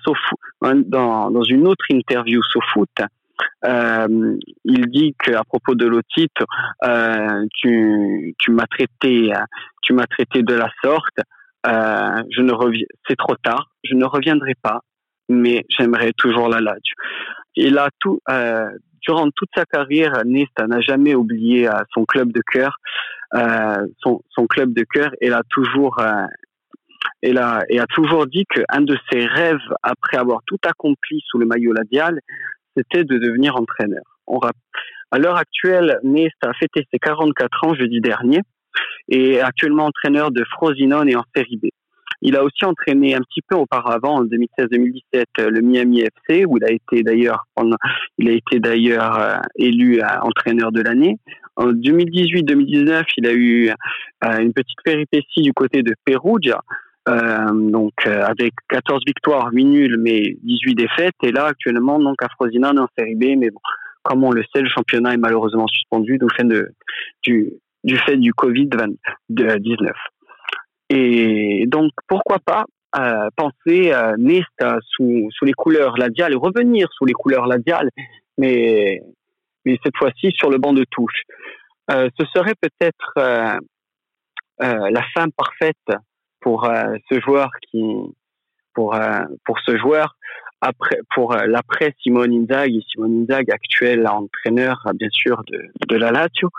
dans, 0.87 1.30
dans 1.30 1.42
une 1.42 1.66
autre 1.66 1.85
interview 1.90 2.40
SoFoot, 2.42 2.90
euh, 3.64 4.37
il 4.64 4.87
dit 4.90 5.14
qu'à 5.23 5.42
propos 5.44 5.75
de 5.75 5.87
l'otite, 5.87 6.37
euh, 6.85 7.44
tu, 7.55 8.35
tu 8.38 8.51
m'as 8.51 8.66
traité, 8.66 9.33
tu 9.83 9.92
m'as 9.92 10.07
traité 10.07 10.42
de 10.42 10.55
la 10.55 10.70
sorte. 10.83 11.18
Euh, 11.66 12.23
je 12.31 12.42
ne 12.42 12.53
c'est 13.09 13.16
trop 13.16 13.37
tard. 13.42 13.70
Je 13.85 13.94
ne 13.94 14.05
reviendrai 14.05 14.55
pas, 14.62 14.81
mais 15.29 15.64
j'aimerais 15.68 16.12
toujours 16.16 16.49
la 16.49 16.61
Lazio. 16.61 16.94
Il 17.57 17.79
a 17.79 17.88
tout, 18.01 18.20
euh, 18.29 18.68
durant 19.03 19.29
toute 19.31 19.49
sa 19.55 19.64
carrière, 19.64 20.12
Nesta 20.25 20.66
n'a 20.66 20.81
jamais 20.81 21.14
oublié 21.14 21.68
euh, 21.68 21.73
son 21.92 22.05
club 22.05 22.33
de 22.33 22.42
cœur, 22.53 22.77
euh, 23.35 23.87
son, 24.03 24.47
club 24.49 24.75
de 24.75 24.85
cœur. 24.85 25.11
A 25.23 25.42
toujours, 25.51 26.03
et 27.23 27.35
et 27.68 27.81
a 27.81 27.87
toujours 27.94 28.27
dit 28.27 28.44
qu'un 28.47 28.83
de 28.83 28.97
ses 29.11 29.27
rêves, 29.27 29.59
après 29.83 30.16
avoir 30.16 30.40
tout 30.47 30.59
accompli 30.66 31.23
sous 31.27 31.38
le 31.38 31.47
maillot 31.47 31.73
ladial, 31.73 32.20
c'était 32.76 33.04
de 33.04 33.18
devenir 33.18 33.56
entraîneur. 33.56 34.02
On 34.26 34.40
à 35.10 35.18
l'heure 35.18 35.37
actuelle, 35.37 35.98
Nest 36.02 36.34
a 36.42 36.52
fêté 36.54 36.87
ses 36.92 36.98
44 36.98 37.64
ans 37.64 37.74
jeudi 37.74 38.00
dernier 38.00 38.40
et 39.08 39.34
est 39.34 39.40
actuellement 39.40 39.87
entraîneur 39.87 40.30
de 40.30 40.44
Frosinone 40.44 41.08
et 41.08 41.16
en 41.16 41.24
Série 41.37 41.56
B. 41.56 41.66
Il 42.22 42.37
a 42.37 42.42
aussi 42.42 42.64
entraîné 42.64 43.14
un 43.14 43.20
petit 43.20 43.42
peu 43.46 43.54
auparavant, 43.54 44.16
en 44.16 44.24
2016-2017, 44.24 45.24
le 45.38 45.60
Miami 45.60 46.00
FC, 46.00 46.46
où 46.46 46.56
il 46.56 46.64
a 46.64 46.72
été 46.72 47.02
d'ailleurs, 47.02 47.44
il 48.18 48.28
a 48.28 48.32
été 48.32 48.60
d'ailleurs 48.60 49.18
euh, 49.18 49.37
élu 49.56 50.00
euh, 50.00 50.06
entraîneur 50.22 50.72
de 50.72 50.80
l'année. 50.80 51.18
En 51.56 51.66
2018-2019, 51.66 53.04
il 53.18 53.26
a 53.26 53.32
eu 53.32 53.70
euh, 54.24 54.38
une 54.38 54.52
petite 54.52 54.78
péripétie 54.84 55.42
du 55.42 55.52
côté 55.52 55.82
de 55.82 55.94
Perugia, 56.04 56.58
euh, 56.58 56.84
donc 57.06 57.92
euh, 58.06 58.24
avec 58.24 58.54
14 58.68 59.02
victoires, 59.06 59.50
8 59.52 59.64
nuls, 59.64 59.96
mais 59.98 60.36
18 60.42 60.74
défaites. 60.74 61.14
Et 61.22 61.32
là, 61.32 61.46
actuellement, 61.46 61.98
donc 61.98 62.22
à 62.22 62.28
Frosinone 62.30 62.78
en 62.78 62.88
Série 62.96 63.14
B, 63.14 63.36
mais 63.38 63.50
bon, 63.50 63.60
comme 64.02 64.24
on 64.24 64.30
le 64.30 64.42
sait, 64.54 64.62
le 64.62 64.68
championnat 64.68 65.14
est 65.14 65.18
malheureusement 65.18 65.66
suspendu 65.66 66.18
du 66.18 66.26
fait, 66.36 66.44
du, 67.22 67.52
du, 67.84 67.96
fait 67.98 68.16
du 68.16 68.32
Covid-19. 68.32 69.90
Et 70.90 71.64
donc, 71.66 71.90
pourquoi 72.08 72.38
pas 72.38 72.64
euh, 72.98 73.28
penser 73.36 73.92
euh, 73.92 74.14
Nesta 74.18 74.78
sous, 74.90 75.28
sous 75.30 75.44
les 75.44 75.52
couleurs 75.52 75.96
Ladial 75.96 76.32
et 76.32 76.36
revenir 76.36 76.88
sous 76.92 77.04
les 77.04 77.12
couleurs 77.12 77.46
Ladial, 77.46 77.88
mais, 78.38 79.00
mais 79.64 79.78
cette 79.82 79.96
fois-ci 79.96 80.30
sur 80.32 80.50
le 80.50 80.58
banc 80.58 80.72
de 80.72 80.84
touche. 80.90 81.22
Euh, 81.90 82.08
ce 82.18 82.26
serait 82.34 82.54
peut-être 82.60 83.12
euh, 83.18 83.58
euh, 84.62 84.90
la 84.90 85.02
femme 85.14 85.30
parfaite 85.36 85.76
pour 86.44 86.68
ce 87.11 87.20
joueur 87.20 87.50
qui 87.70 87.83
pour 88.74 88.94
pour 89.46 89.59
ce 89.61 89.78
joueur 89.78 90.16
après 90.61 90.98
pour 91.14 91.35
l'après 91.35 91.94
Simone 92.02 92.33
Inzaghi 92.33 92.85
Simone 92.92 93.22
Inzaghi 93.22 93.50
actuel 93.50 94.07
entraîneur 94.07 94.76
bien 94.94 95.09
sûr 95.11 95.42
de 95.50 95.70
de 95.88 95.96
la 95.96 96.11
Lazio 96.11 96.50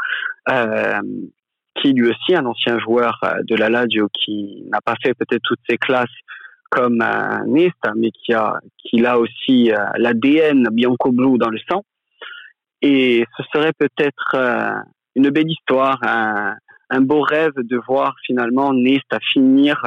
qui 1.76 1.94
lui 1.94 2.10
aussi 2.10 2.36
un 2.36 2.46
ancien 2.48 2.80
joueur 2.80 3.20
de 3.44 3.56
la 3.56 3.70
Lazio 3.70 4.10
qui 4.12 4.66
n'a 4.72 4.82
pas 4.82 4.96
fait 5.04 5.14
peut-être 5.14 5.44
toutes 5.44 5.60
ses 5.70 5.78
classes 5.78 6.10
comme 6.72 7.02
un 7.02 7.46
Nesta, 7.46 7.94
mais 7.96 8.12
qui 8.12 8.34
a, 8.34 8.60
qui 8.78 9.06
a 9.06 9.20
aussi 9.20 9.72
l'ADN 9.98 10.68
bianco-bleu 10.72 11.38
dans 11.38 11.50
le 11.50 11.60
sang. 11.70 11.84
Et 12.82 13.26
ce 13.38 13.44
serait 13.54 13.74
peut-être 13.78 14.36
une 15.16 15.30
belle 15.30 15.50
histoire, 15.50 16.00
un, 16.04 16.56
un, 16.90 17.02
beau 17.02 17.22
rêve 17.22 17.54
de 17.58 17.80
voir 17.88 18.16
finalement 18.26 18.74
Nesta 18.74 19.20
finir 19.34 19.82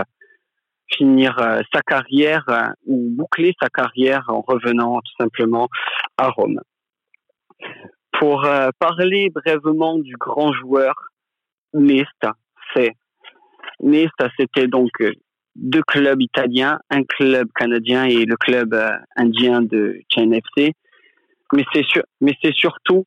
finir 0.90 1.38
euh, 1.38 1.60
sa 1.72 1.82
carrière 1.82 2.44
euh, 2.48 2.68
ou 2.86 3.08
boucler 3.10 3.54
sa 3.60 3.68
carrière 3.68 4.24
en 4.28 4.40
revenant 4.40 5.00
tout 5.00 5.22
simplement 5.22 5.68
à 6.16 6.28
Rome. 6.28 6.60
Pour 8.18 8.44
euh, 8.44 8.70
parler 8.78 9.30
brièvement 9.30 9.98
du 9.98 10.16
grand 10.16 10.52
joueur, 10.52 10.94
Nesta, 11.74 12.32
c'est 12.74 12.92
Nesta, 13.80 14.30
c'était 14.38 14.66
donc 14.66 14.90
deux 15.54 15.82
clubs 15.82 16.20
italiens, 16.20 16.78
un 16.90 17.04
club 17.04 17.48
canadien 17.54 18.04
et 18.04 18.24
le 18.24 18.36
club 18.36 18.74
indien 19.16 19.60
de 19.60 20.00
China 20.08 20.38
FC. 20.38 20.72
Mais 21.52 21.64
c'est 21.72 21.84
mais 22.20 22.34
c'est 22.42 22.54
surtout 22.54 23.04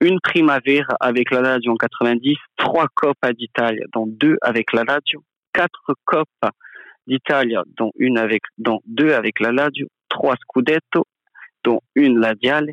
une 0.00 0.20
Primavera 0.20 0.96
avec 1.00 1.30
la 1.30 1.40
Lazio 1.40 1.72
en 1.72 1.76
90, 1.76 2.36
trois 2.56 2.86
Coppa 2.94 3.32
d'Italie, 3.32 3.80
dont 3.92 4.06
deux 4.06 4.36
avec 4.42 4.72
la 4.72 4.84
Lazio, 4.84 5.22
quatre 5.52 5.94
Coppa 6.04 6.52
d'Italie, 7.06 7.56
dont 7.76 7.90
une 7.96 8.18
avec, 8.18 8.42
dont 8.58 8.80
deux 8.84 9.12
avec 9.12 9.40
la 9.40 9.50
Lazio, 9.50 9.88
trois 10.08 10.36
Scudetto, 10.36 11.06
dont 11.64 11.80
une 11.94 12.18
Ladiale, 12.18 12.70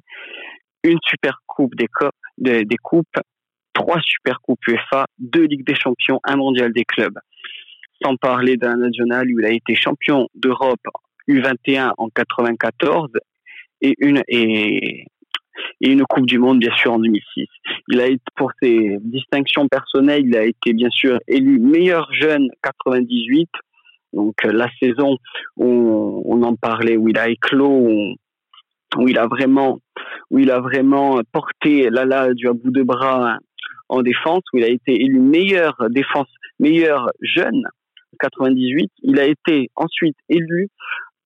une 0.83 0.99
Super 1.03 1.39
Coupe 1.47 1.73
des, 1.75 1.87
des 2.65 2.77
coupes, 2.77 3.17
trois 3.73 3.99
Super 4.01 4.39
Coupes 4.41 4.67
UEFA, 4.67 5.05
deux 5.17 5.45
Ligues 5.45 5.65
des 5.65 5.75
Champions, 5.75 6.19
un 6.23 6.35
Mondial 6.35 6.71
des 6.73 6.85
clubs. 6.85 7.17
Sans 8.03 8.17
parler 8.17 8.57
d'un 8.57 8.75
national 8.75 9.27
où 9.33 9.39
il 9.39 9.45
a 9.45 9.51
été 9.51 9.73
champion 9.73 10.27
d'Europe 10.35 10.81
U21 11.27 11.93
en 11.97 12.09
94 12.09 13.09
et 13.81 13.95
une 13.99 14.21
et 14.27 15.05
et 15.81 15.91
une 15.91 16.03
Coupe 16.03 16.25
du 16.25 16.39
Monde, 16.39 16.59
bien 16.59 16.75
sûr, 16.75 16.93
en 16.93 16.99
2006. 16.99 17.47
Il 17.89 18.01
a 18.01 18.07
été, 18.07 18.23
pour 18.35 18.51
ses 18.61 18.97
distinctions 19.01 19.67
personnelles, 19.67 20.25
il 20.25 20.35
a 20.35 20.43
été, 20.43 20.73
bien 20.73 20.89
sûr, 20.89 21.19
élu 21.27 21.59
meilleur 21.59 22.11
jeune 22.13 22.49
98. 22.63 23.49
Donc, 24.13 24.35
euh, 24.45 24.51
la 24.51 24.69
saison 24.81 25.17
où 25.57 26.23
on 26.25 26.43
en 26.43 26.55
parlait, 26.55 26.97
où 26.97 27.09
il 27.09 27.17
a 27.17 27.29
éclos, 27.29 27.89
où, 28.97 29.07
il 29.07 29.17
a 29.17 29.27
vraiment, 29.27 29.79
où 30.31 30.39
il 30.39 30.51
a 30.51 30.59
vraiment 30.59 31.19
porté 31.31 31.89
Lala 31.89 32.33
du 32.33 32.47
à 32.47 32.53
bout 32.53 32.71
de 32.71 32.83
bras 32.83 33.37
en 33.89 34.01
défense, 34.01 34.41
où 34.53 34.57
il 34.57 34.63
a 34.63 34.69
été 34.69 34.93
élu 34.93 35.19
meilleur 35.19 35.75
défense, 35.89 36.29
meilleur 36.59 37.09
jeune 37.21 37.63
98. 38.19 38.89
Il 39.03 39.19
a 39.19 39.25
été 39.25 39.69
ensuite 39.75 40.17
élu 40.29 40.69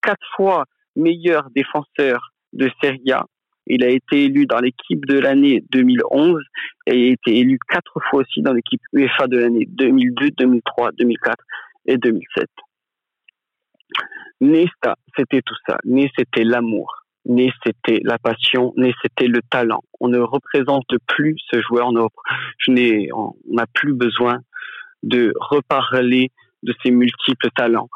quatre 0.01 0.25
fois 0.35 0.65
meilleur 0.95 1.49
défenseur 1.55 2.31
de 2.53 2.69
Serie 2.81 3.11
A 3.11 3.25
il 3.69 3.83
a 3.83 3.89
été 3.89 4.25
élu 4.25 4.47
dans 4.47 4.59
l'équipe 4.59 5.05
de 5.05 5.19
l'année 5.19 5.63
2011 5.71 6.41
et 6.87 6.95
il 6.97 7.09
a 7.09 7.13
été 7.13 7.37
élu 7.37 7.59
quatre 7.69 7.99
fois 8.09 8.21
aussi 8.21 8.41
dans 8.41 8.53
l'équipe 8.53 8.81
UEFA 8.93 9.27
de 9.27 9.37
l'année 9.37 9.65
2002, 9.67 10.31
2003, 10.37 10.91
2004 10.97 11.37
et 11.85 11.97
2007. 11.97 12.47
Nesta, 14.41 14.95
c'était 15.15 15.41
tout 15.45 15.55
ça. 15.67 15.77
Né, 15.85 16.09
c'était 16.17 16.43
l'amour. 16.43 17.05
Né, 17.25 17.51
c'était 17.63 17.99
la 18.03 18.17
passion. 18.17 18.73
Né, 18.75 18.93
c'était 19.03 19.27
le 19.27 19.41
talent. 19.49 19.83
On 19.99 20.07
ne 20.07 20.19
représente 20.19 20.87
plus 21.07 21.35
ce 21.51 21.61
joueur. 21.61 21.89
on 21.89 23.35
n'a 23.51 23.65
plus 23.73 23.93
besoin 23.93 24.39
de 25.03 25.31
reparler 25.35 26.31
de 26.63 26.73
ses 26.83 26.91
multiples 26.91 27.49
talents. 27.55 27.89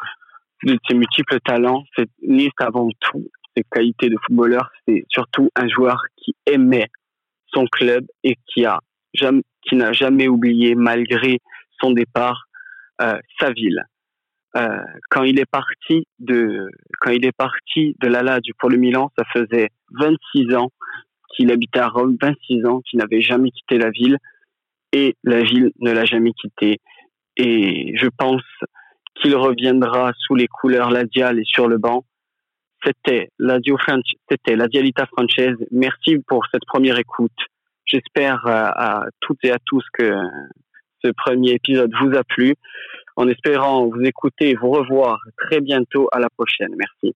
De 0.64 0.78
ses 0.88 0.94
multiples 0.94 1.40
talents, 1.44 1.84
c'est 1.98 2.10
Né, 2.22 2.52
avant 2.60 2.90
tout 3.00 3.28
ses 3.56 3.64
qualités 3.72 4.10
de 4.10 4.18
footballeur, 4.26 4.70
c'est 4.88 5.06
surtout 5.10 5.50
un 5.56 5.68
joueur 5.68 6.02
qui 6.18 6.36
aimait 6.46 6.90
son 7.48 7.66
club 7.68 8.06
et 8.24 8.38
qui 8.48 8.66
a 8.66 8.80
qui 9.14 9.76
n'a 9.76 9.94
jamais 9.94 10.28
oublié, 10.28 10.76
malgré 10.76 11.40
son 11.80 11.92
départ, 11.92 12.46
euh, 13.02 13.18
sa 13.40 13.52
ville. 13.52 13.84
Euh, 14.56 14.84
quand 15.10 15.24
il 15.24 15.40
est 15.40 15.50
parti 15.50 16.06
de 16.20 16.70
quand 17.00 17.12
il 17.12 17.26
est 17.26 17.36
parti 17.36 17.96
de 18.02 18.08
la 18.08 18.40
du 18.40 18.54
pour 18.56 18.70
le 18.70 18.78
Milan, 18.78 19.12
ça 19.18 19.24
faisait 19.34 19.70
26 19.92 20.56
ans 20.56 20.70
qu'il 21.36 21.52
habitait 21.52 21.80
à 21.80 21.88
Rome, 21.88 22.18
26 22.22 22.66
ans 22.66 22.82
qu'il 22.82 23.00
n'avait 23.00 23.22
jamais 23.22 23.50
quitté 23.50 23.78
la 23.80 23.90
ville 23.90 24.18
et 24.92 25.16
la 25.24 25.42
ville 25.42 25.72
ne 25.80 25.92
l'a 25.92 26.06
jamais 26.06 26.34
quitté. 26.34 26.80
Et 27.38 27.96
je 27.98 28.08
pense 28.16 28.44
qu'il 29.16 29.36
reviendra 29.36 30.12
sous 30.20 30.36
les 30.36 30.48
couleurs 30.48 30.92
ladiales 30.92 31.40
et 31.40 31.46
sur 31.46 31.68
le 31.68 31.80
banc 31.80 32.06
c'était 32.86 33.30
la 33.40 33.60
Dialita 34.68 35.06
française. 35.06 35.56
Merci 35.72 36.18
pour 36.28 36.46
cette 36.52 36.66
première 36.66 36.98
écoute. 36.98 37.32
J'espère 37.86 38.46
euh, 38.46 38.70
à, 38.76 39.06
toutes 39.20 39.44
et 39.44 39.52
à 39.52 39.58
tous 39.66 39.84
que 39.94 40.14
ce 41.04 41.12
premier 41.12 41.52
épisode 41.52 41.92
vous 42.02 42.16
a 42.16 42.24
plu. 42.24 42.56
En 43.16 43.28
espérant 43.28 43.86
vous 43.86 44.02
écouter 44.02 44.50
et 44.50 44.56
vous 44.56 44.72
revoir 44.72 45.20
très 45.38 45.62
bientôt. 45.62 46.08
À 46.12 46.20
la 46.20 46.30
prochaine. 46.30 46.74
Merci. 46.76 47.16